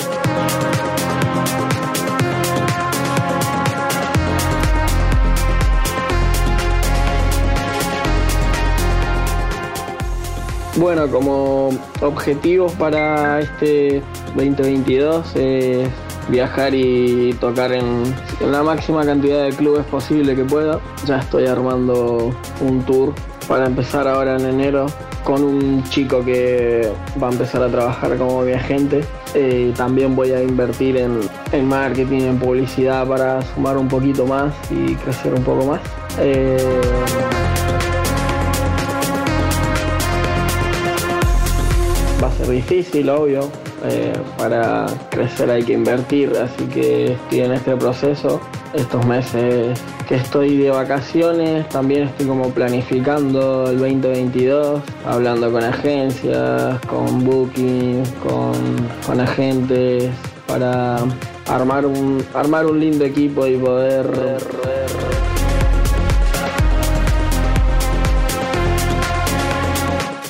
Bueno, 10.76 11.06
como 11.10 11.68
objetivos 12.00 12.72
para 12.72 13.40
este 13.40 14.02
2022 14.34 15.36
es 15.36 15.88
viajar 16.28 16.74
y 16.74 17.34
tocar 17.34 17.72
en, 17.72 18.04
la 18.40 18.62
máxima 18.62 19.04
cantidad 19.04 19.44
de 19.44 19.50
clubes 19.50 19.84
posible 19.84 20.34
que 20.34 20.44
pueda. 20.44 20.80
Ya 21.04 21.18
estoy 21.18 21.46
armando 21.46 22.34
un 22.62 22.82
tour 22.84 23.12
para 23.46 23.66
empezar 23.66 24.08
ahora 24.08 24.36
en 24.36 24.46
enero 24.46 24.86
con 25.24 25.44
un 25.44 25.84
chico 25.84 26.24
que 26.24 26.90
va 27.22 27.28
a 27.28 27.32
empezar 27.32 27.62
a 27.62 27.68
trabajar 27.68 28.16
como 28.16 28.40
mi 28.40 28.52
agente. 28.52 29.04
Eh, 29.34 29.74
también 29.76 30.16
voy 30.16 30.32
a 30.32 30.42
invertir 30.42 30.96
en, 30.96 31.20
en, 31.52 31.68
marketing, 31.68 32.22
en 32.22 32.38
publicidad 32.38 33.06
para 33.06 33.42
sumar 33.42 33.76
un 33.76 33.88
poquito 33.88 34.26
más 34.26 34.54
y 34.70 34.94
crecer 34.94 35.34
un 35.34 35.44
poco 35.44 35.66
más. 35.66 35.80
Eh, 36.18 36.56
ser 42.45 42.55
difícil, 42.55 43.09
obvio. 43.09 43.51
Eh, 43.84 44.12
para 44.38 44.86
crecer 45.11 45.51
hay 45.51 45.64
que 45.64 45.72
invertir, 45.72 46.32
así 46.36 46.64
que 46.66 47.12
estoy 47.12 47.40
en 47.40 47.53
este 47.53 47.76
proceso. 47.76 48.40
Estos 48.74 49.05
meses 49.07 49.78
que 50.09 50.14
estoy 50.14 50.57
de 50.57 50.70
vacaciones, 50.70 51.68
también 51.68 52.05
estoy 52.05 52.26
como 52.26 52.49
planificando 52.51 53.66
el 53.68 53.78
2022, 53.78 54.80
hablando 55.05 55.51
con 55.53 55.62
agencias, 55.62 56.80
con 56.86 57.24
bookings, 57.24 58.09
con, 58.26 58.55
con 59.07 59.20
agentes, 59.20 60.09
para 60.47 60.99
armar 61.49 61.84
un, 61.84 62.24
armar 62.34 62.66
un 62.66 62.80
lindo 62.80 63.05
equipo 63.05 63.47
y 63.47 63.57
poder 63.57 64.07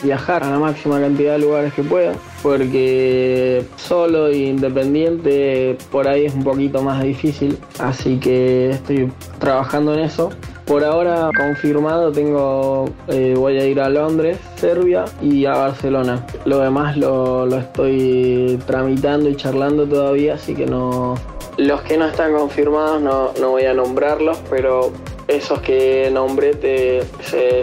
viajar 0.02 0.44
a 0.44 0.50
la 0.50 0.58
máxima 0.58 1.00
cantidad 1.00 1.32
de 1.32 1.38
lugares 1.38 1.72
que 1.74 1.82
pueda, 1.82 2.12
porque 2.42 3.64
solo 3.76 4.28
e 4.28 4.38
independiente 4.38 5.76
por 5.90 6.08
ahí 6.08 6.26
es 6.26 6.34
un 6.34 6.44
poquito 6.44 6.82
más 6.82 7.02
difícil, 7.02 7.58
así 7.78 8.18
que 8.18 8.70
estoy 8.70 9.12
trabajando 9.38 9.94
en 9.94 10.00
eso. 10.00 10.30
Por 10.66 10.84
ahora 10.84 11.30
confirmado 11.36 12.12
tengo, 12.12 12.88
eh, 13.08 13.34
voy 13.36 13.58
a 13.58 13.66
ir 13.66 13.80
a 13.80 13.88
Londres, 13.88 14.38
Serbia 14.56 15.04
y 15.20 15.44
a 15.44 15.52
Barcelona. 15.52 16.24
Lo 16.44 16.60
demás 16.60 16.96
lo, 16.96 17.46
lo 17.46 17.58
estoy 17.58 18.58
tramitando 18.66 19.28
y 19.28 19.34
charlando 19.34 19.86
todavía, 19.86 20.34
así 20.34 20.54
que 20.54 20.64
no, 20.64 21.16
los 21.58 21.82
que 21.82 21.98
no 21.98 22.06
están 22.06 22.32
confirmados 22.32 23.02
no, 23.02 23.32
no, 23.38 23.50
voy 23.50 23.64
a 23.64 23.74
nombrarlos, 23.74 24.38
pero 24.48 24.92
esos 25.28 25.60
que 25.60 26.10
nombré 26.12 26.54
te 26.54 27.02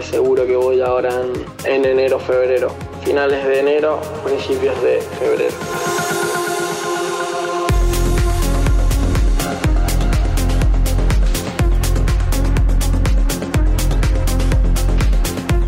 seguro 0.02 0.46
que 0.46 0.56
voy 0.56 0.80
ahora 0.80 1.10
en, 1.10 1.72
en 1.72 1.84
enero, 1.84 2.18
febrero. 2.18 2.70
Finales 3.04 3.44
de 3.46 3.60
enero, 3.60 4.00
principios 4.24 4.80
de 4.82 5.00
febrero. 5.18 5.54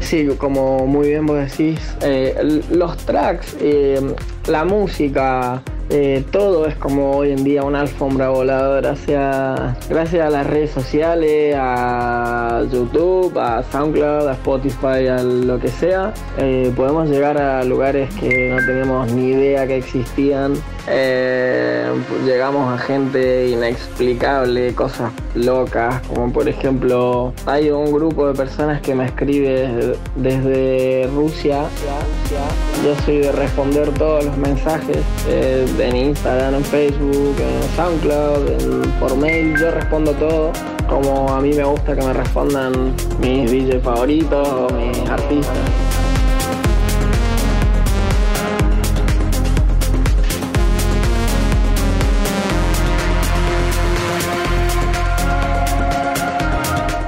Sí, 0.00 0.28
como 0.36 0.86
muy 0.86 1.08
bien 1.08 1.24
vos 1.24 1.38
decís, 1.38 1.80
eh, 2.02 2.60
los 2.70 2.98
tracks, 2.98 3.56
eh, 3.60 3.98
la 4.46 4.62
música, 4.62 5.62
Eh, 5.94 6.24
todo 6.30 6.66
es 6.66 6.74
como 6.76 7.10
hoy 7.18 7.32
en 7.32 7.44
día 7.44 7.64
una 7.64 7.80
alfombra 7.80 8.30
voladora, 8.30 8.94
gracias 9.90 10.24
a 10.26 10.30
las 10.30 10.46
redes 10.46 10.70
sociales, 10.70 11.54
a 11.54 12.62
YouTube, 12.72 13.38
a 13.38 13.62
SoundCloud, 13.62 14.26
a 14.26 14.32
Spotify, 14.32 15.08
a 15.08 15.22
lo 15.22 15.60
que 15.60 15.68
sea, 15.68 16.14
eh, 16.38 16.72
podemos 16.74 17.10
llegar 17.10 17.36
a 17.36 17.62
lugares 17.64 18.08
que 18.14 18.54
no 18.56 18.64
teníamos 18.64 19.12
ni 19.12 19.32
idea 19.32 19.66
que 19.66 19.76
existían. 19.76 20.54
Eh, 20.88 21.86
llegamos 22.24 22.72
a 22.72 22.78
gente 22.82 23.48
inexplicable, 23.48 24.74
cosas 24.74 25.12
locas, 25.34 26.00
como 26.08 26.32
por 26.32 26.48
ejemplo 26.48 27.32
hay 27.46 27.70
un 27.70 27.92
grupo 27.92 28.26
de 28.26 28.34
personas 28.34 28.80
que 28.80 28.94
me 28.94 29.06
escribe 29.06 29.96
desde 30.16 31.08
Rusia. 31.14 31.64
Yo 32.84 32.96
soy 33.04 33.18
de 33.18 33.32
responder 33.32 33.90
todos 33.94 34.24
los 34.24 34.36
mensajes 34.36 34.98
eh, 35.28 35.66
en 35.78 35.96
Instagram, 35.96 36.56
en 36.56 36.64
Facebook, 36.64 37.36
en 37.38 37.76
SoundCloud, 37.76 38.88
por 38.98 39.16
mail. 39.16 39.54
Yo 39.56 39.70
respondo 39.70 40.12
todo. 40.12 40.52
Como 40.88 41.28
a 41.28 41.40
mí 41.40 41.52
me 41.54 41.64
gusta 41.64 41.94
que 41.94 42.02
me 42.04 42.12
respondan 42.12 42.94
mis 43.20 43.50
DJ 43.50 43.80
favoritos 43.80 44.48
o 44.48 44.68
mis 44.74 45.08
artistas. 45.08 46.01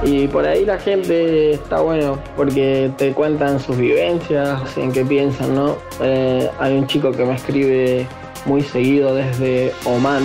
Y 0.05 0.27
por 0.27 0.45
ahí 0.45 0.65
la 0.65 0.77
gente 0.77 1.53
está 1.53 1.81
bueno 1.81 2.19
porque 2.35 2.91
te 2.95 3.11
cuentan 3.11 3.59
sus 3.59 3.75
vivencias, 3.75 4.77
en 4.77 4.91
qué 4.91 5.03
piensan, 5.03 5.55
¿no? 5.55 5.77
Eh, 5.99 6.47
hay 6.59 6.77
un 6.77 6.85
chico 6.85 7.11
que 7.11 7.25
me 7.25 7.33
escribe 7.33 8.05
muy 8.45 8.61
seguido 8.61 9.15
desde 9.15 9.73
Oman. 9.83 10.21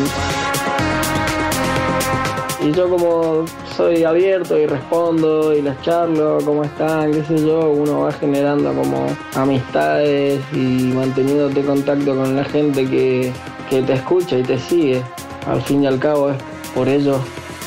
Y 2.62 2.72
yo 2.72 2.90
como 2.90 3.46
soy 3.74 4.04
abierto 4.04 4.58
y 4.58 4.66
respondo 4.66 5.54
y 5.54 5.62
les 5.62 5.80
charlo, 5.80 6.36
cómo 6.44 6.62
están, 6.62 7.12
qué 7.12 7.24
sé 7.24 7.46
yo, 7.46 7.70
uno 7.70 8.00
va 8.00 8.12
generando 8.12 8.74
como 8.74 9.06
amistades 9.34 10.42
y 10.52 10.92
manteniéndote 10.94 11.62
contacto 11.62 12.14
con 12.14 12.36
la 12.36 12.44
gente 12.44 12.84
que, 12.84 13.32
que 13.70 13.80
te 13.80 13.94
escucha 13.94 14.36
y 14.36 14.42
te 14.42 14.58
sigue. 14.58 15.02
Al 15.46 15.62
fin 15.62 15.84
y 15.84 15.86
al 15.86 15.98
cabo 15.98 16.32
es 16.32 16.36
por 16.74 16.86
ellos 16.86 17.16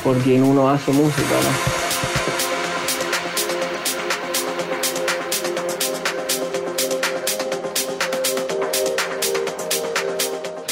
por 0.04 0.16
quien 0.18 0.44
uno 0.44 0.70
hace 0.70 0.92
música, 0.92 1.34
¿no? 1.42 1.83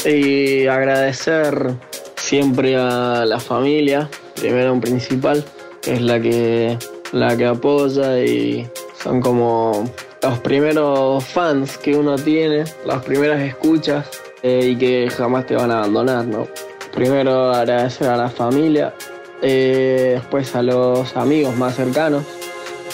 Y 0.05 0.67
agradecer 0.67 1.75
siempre 2.15 2.75
a 2.75 3.25
la 3.25 3.39
familia, 3.39 4.09
primero 4.35 4.73
en 4.73 4.81
principal, 4.81 5.43
es 5.85 6.01
la 6.01 6.19
que, 6.19 6.77
la 7.11 7.37
que 7.37 7.45
apoya 7.45 8.19
y 8.19 8.67
son 9.01 9.21
como 9.21 9.89
los 10.21 10.39
primeros 10.39 11.23
fans 11.23 11.77
que 11.77 11.95
uno 11.95 12.15
tiene, 12.15 12.63
las 12.85 13.03
primeras 13.03 13.41
escuchas 13.41 14.09
eh, 14.41 14.69
y 14.71 14.75
que 14.75 15.09
jamás 15.09 15.45
te 15.45 15.55
van 15.55 15.71
a 15.71 15.79
abandonar, 15.79 16.25
¿no? 16.25 16.47
Primero 16.93 17.51
agradecer 17.53 18.07
a 18.07 18.17
la 18.17 18.29
familia, 18.29 18.93
eh, 19.41 20.11
después 20.15 20.55
a 20.55 20.63
los 20.63 21.15
amigos 21.15 21.55
más 21.55 21.75
cercanos, 21.75 22.23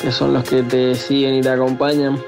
que 0.02 0.12
son 0.12 0.34
los 0.34 0.44
que 0.44 0.64
te 0.64 0.96
siguen 0.96 1.36
y 1.36 1.42
te 1.42 1.50
acompañan 1.50 2.22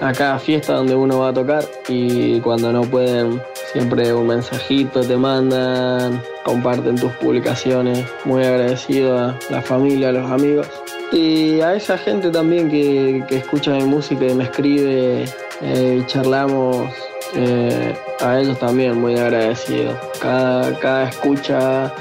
a 0.00 0.12
cada 0.12 0.38
fiesta 0.38 0.74
donde 0.74 0.94
uno 0.94 1.20
va 1.20 1.28
a 1.28 1.32
tocar 1.32 1.64
y 1.88 2.40
cuando 2.40 2.72
no 2.72 2.82
pueden 2.82 3.40
Siempre 3.74 4.14
un 4.14 4.28
mensajito 4.28 5.00
te 5.00 5.16
mandan, 5.16 6.22
comparten 6.44 6.94
tus 6.94 7.10
publicaciones. 7.14 8.06
Muy 8.24 8.44
agradecido 8.44 9.18
a 9.18 9.36
la 9.50 9.60
familia, 9.62 10.10
a 10.10 10.12
los 10.12 10.30
amigos. 10.30 10.68
Y 11.10 11.60
a 11.60 11.74
esa 11.74 11.98
gente 11.98 12.30
también 12.30 12.70
que, 12.70 13.24
escucha 13.36 13.72
mi 13.72 13.82
música 13.82 14.26
y 14.26 14.34
me 14.34 14.44
escribe 14.44 15.24
eh, 15.60 15.98
y 16.00 16.06
charlamos. 16.06 16.88
Eh, 17.34 17.96
a 18.20 18.38
ellos 18.38 18.56
también 18.60 19.00
muy 19.00 19.18
agradecido. 19.18 19.98
Cada, 20.20 20.78
cada 20.78 21.08
escucha 21.08 21.92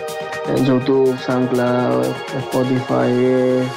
en 0.56 0.64
YouTube, 0.68 1.18
SoundCloud, 1.26 2.06
Spotify, 2.38 3.68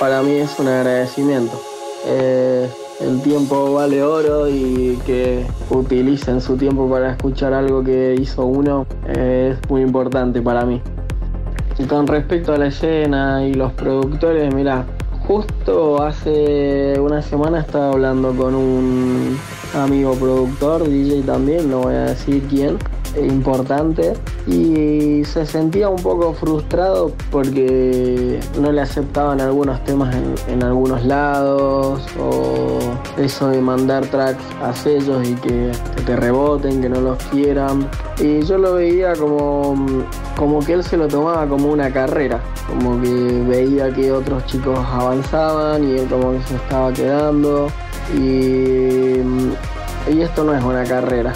para 0.00 0.22
mí 0.22 0.38
es 0.38 0.58
un 0.58 0.66
agradecimiento. 0.66 1.56
Eh, 3.00 3.04
el 3.04 3.22
tiempo 3.22 3.74
vale 3.74 4.02
oro 4.02 4.48
y 4.48 4.98
que 5.06 5.46
utilicen 5.70 6.40
su 6.40 6.56
tiempo 6.56 6.88
para 6.90 7.12
escuchar 7.12 7.52
algo 7.52 7.82
que 7.82 8.14
hizo 8.20 8.44
uno 8.46 8.86
es 9.06 9.56
muy 9.68 9.82
importante 9.82 10.42
para 10.42 10.64
mí. 10.64 10.80
Y 11.78 11.84
con 11.84 12.06
respecto 12.06 12.52
a 12.52 12.58
la 12.58 12.66
escena 12.66 13.46
y 13.46 13.54
los 13.54 13.72
productores, 13.72 14.52
mira, 14.52 14.84
justo 15.26 16.02
hace 16.02 16.98
una 16.98 17.22
semana 17.22 17.60
estaba 17.60 17.90
hablando 17.90 18.34
con 18.34 18.54
un 18.54 19.38
amigo 19.74 20.14
productor, 20.14 20.88
DJ 20.88 21.22
también, 21.22 21.70
no 21.70 21.82
voy 21.82 21.94
a 21.94 22.04
decir 22.06 22.42
quién, 22.48 22.78
importante 23.16 24.14
y 24.46 25.24
se 25.24 25.46
sentía 25.46 25.88
un 25.88 26.02
poco 26.02 26.32
frustrado 26.34 27.12
porque 27.30 28.40
no 28.60 28.72
le 28.72 28.80
aceptaban 28.80 29.40
algunos 29.40 29.82
temas 29.84 30.14
en, 30.48 30.62
algunos 30.62 31.04
lados 31.04 32.02
o 32.20 32.78
eso 33.16 33.48
de 33.48 33.60
mandar 33.60 34.06
tracks 34.06 34.42
a 34.62 34.74
sellos 34.74 35.26
y 35.26 35.34
que, 35.34 35.72
te 36.04 36.16
reboten, 36.16 36.80
que 36.80 36.88
no 36.88 37.00
los 37.00 37.18
quieran. 37.24 37.88
Y 38.18 38.42
yo 38.42 38.58
lo 38.58 38.74
veía 38.74 39.14
como, 39.14 39.74
como 40.36 40.60
que 40.60 40.74
él 40.74 40.84
se 40.84 40.96
lo 40.96 41.08
tomaba 41.08 41.46
como 41.46 41.70
una 41.70 41.92
carrera, 41.92 42.40
como 42.66 43.00
que 43.00 43.44
veía 43.48 43.92
que 43.92 44.10
otros 44.12 44.44
chicos 44.46 44.78
avanzaban 44.90 45.84
y 45.84 45.98
él 45.98 46.08
como 46.08 46.32
que 46.32 46.42
se 46.42 46.56
estaba 46.56 46.92
quedando. 46.92 47.68
Y, 48.14 49.20
y 50.10 50.22
esto 50.22 50.44
no 50.44 50.54
es 50.54 50.64
una 50.64 50.84
carrera. 50.84 51.34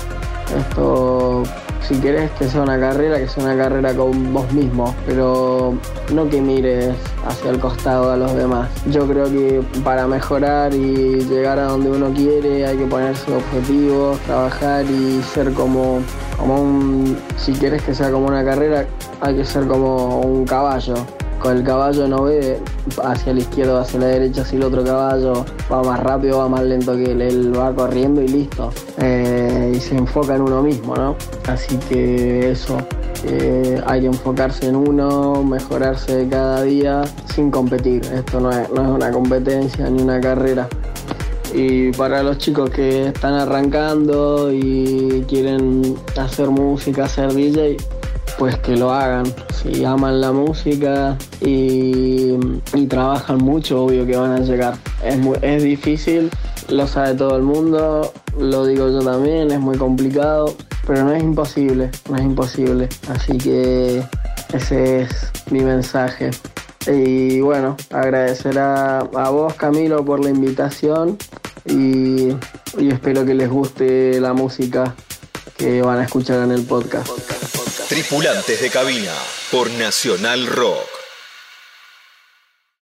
Esto 0.57 1.45
si 1.83 1.97
querés 2.01 2.31
que 2.33 2.49
sea 2.49 2.63
una 2.63 2.79
carrera, 2.79 3.19
que 3.19 3.29
sea 3.29 3.45
una 3.45 3.57
carrera 3.57 3.95
con 3.95 4.33
vos 4.33 4.51
mismo, 4.53 4.95
pero 5.07 5.75
no 6.13 6.29
que 6.29 6.41
mires 6.41 6.95
hacia 7.27 7.51
el 7.51 7.59
costado 7.59 8.11
a 8.13 8.17
los 8.17 8.35
demás. 8.35 8.71
Yo 8.87 9.07
creo 9.07 9.25
que 9.25 9.63
para 9.85 10.07
mejorar 10.07 10.73
y 10.75 11.21
llegar 11.25 11.59
a 11.59 11.65
donde 11.65 11.91
uno 11.91 12.11
quiere 12.15 12.67
hay 12.67 12.77
que 12.77 12.87
ponerse 12.87 13.35
objetivos, 13.35 14.19
trabajar 14.21 14.85
y 14.85 15.23
ser 15.23 15.53
como, 15.53 16.01
como 16.39 16.63
un, 16.63 17.19
si 17.37 17.53
quieres 17.53 17.83
que 17.83 17.95
sea 17.95 18.11
como 18.11 18.27
una 18.27 18.45
carrera, 18.45 18.87
hay 19.21 19.37
que 19.37 19.45
ser 19.45 19.67
como 19.67 20.21
un 20.21 20.45
caballo 20.45 20.95
con 21.43 21.57
el 21.57 21.65
caballo 21.65 22.07
no 22.07 22.25
ve 22.25 22.59
hacia 23.03 23.35
la 23.35 23.41
izquierda 23.41 23.75
o 23.75 23.79
hacia 23.79 23.99
la 23.99 24.07
derecha 24.07 24.45
si 24.45 24.57
el 24.57 24.63
otro 24.63 24.85
caballo 24.85 25.45
va 25.71 25.83
más 25.83 26.01
rápido 26.01 26.39
va 26.39 26.49
más 26.49 26.63
lento 26.63 26.97
que 26.97 27.13
él, 27.13 27.21
él 27.21 27.59
va 27.59 27.75
corriendo 27.75 28.23
y 28.23 28.29
listo. 28.29 28.71
Eh, 28.99 29.73
y 29.75 29.81
se 29.81 29.97
enfoca 29.97 30.37
en 30.37 30.43
uno 30.43 30.63
mismo, 30.63 30.95
¿no? 30.95 31.17
Así 31.49 31.77
que 31.89 32.51
eso, 32.53 32.79
eh, 33.25 33.81
hay 33.87 34.03
que 34.03 34.07
enfocarse 34.07 34.69
en 34.69 34.77
uno, 34.77 35.43
mejorarse 35.43 36.29
cada 36.31 36.63
día 36.63 37.03
sin 37.35 37.51
competir. 37.51 38.03
Esto 38.15 38.41
no 38.41 38.51
es, 38.51 38.71
no 38.71 38.83
es 38.83 38.89
una 38.89 39.11
competencia 39.11 39.91
ni 39.91 40.03
una 40.03 40.21
carrera. 40.21 40.69
Y 41.53 41.91
para 41.93 42.23
los 42.23 42.39
chicos 42.39 42.71
que 42.71 43.09
están 43.09 43.35
arrancando 43.35 44.51
y 44.53 45.25
quieren 45.29 45.97
hacer 46.17 46.49
música, 46.49 47.05
hacer 47.05 47.35
DJ, 47.35 47.77
pues 48.39 48.59
que 48.59 48.77
lo 48.77 48.93
hagan. 48.93 49.25
Si 49.55 49.85
aman 49.85 50.21
la 50.21 50.33
música 50.33 51.17
y, 51.41 52.37
trabajan 52.89 53.39
mucho, 53.39 53.85
obvio 53.85 54.05
que 54.07 54.17
van 54.17 54.33
a 54.33 54.41
llegar. 54.41 54.75
Es, 55.05 55.19
es 55.43 55.63
difícil, 55.63 56.31
lo 56.69 56.87
sabe 56.87 57.15
todo 57.15 57.37
el 57.37 57.43
mundo, 57.43 58.13
lo 58.39 58.67
digo 58.67 58.89
yo 58.91 59.01
también, 59.01 59.51
es 59.51 59.61
muy 59.61 59.79
complicado, 59.79 60.55
pero 60.87 61.05
no 61.05 61.13
es 61.13 61.23
imposible, 61.23 61.91
no 62.11 62.17
es 62.17 62.23
imposible. 62.23 62.89
Así 63.09 63.39
que 63.39 64.03
ese 64.53 65.03
es 65.03 65.33
mi 65.51 65.61
mensaje. 65.61 66.31
Y 66.87 67.41
bueno, 67.41 67.77
agradecer 67.91 68.59
a, 68.59 68.99
a 68.99 69.31
vos 69.31 69.55
Camilo 69.55 70.05
por 70.05 70.23
la 70.23 70.31
invitación 70.31 71.17
y, 71.65 72.31
y 72.79 72.89
espero 72.89 73.25
que 73.25 73.35
les 73.35 73.49
guste 73.49 74.21
la 74.21 74.33
música 74.33 74.95
que 75.57 75.83
van 75.83 75.99
a 76.01 76.05
escuchar 76.05 76.43
en 76.43 76.53
el 76.53 76.65
podcast. 76.65 77.09
Tripulantes 77.89 78.61
de 78.61 78.71
cabina 78.71 79.13
por 79.51 79.71
Nacional 79.71 80.47
Rock. 80.47 81.02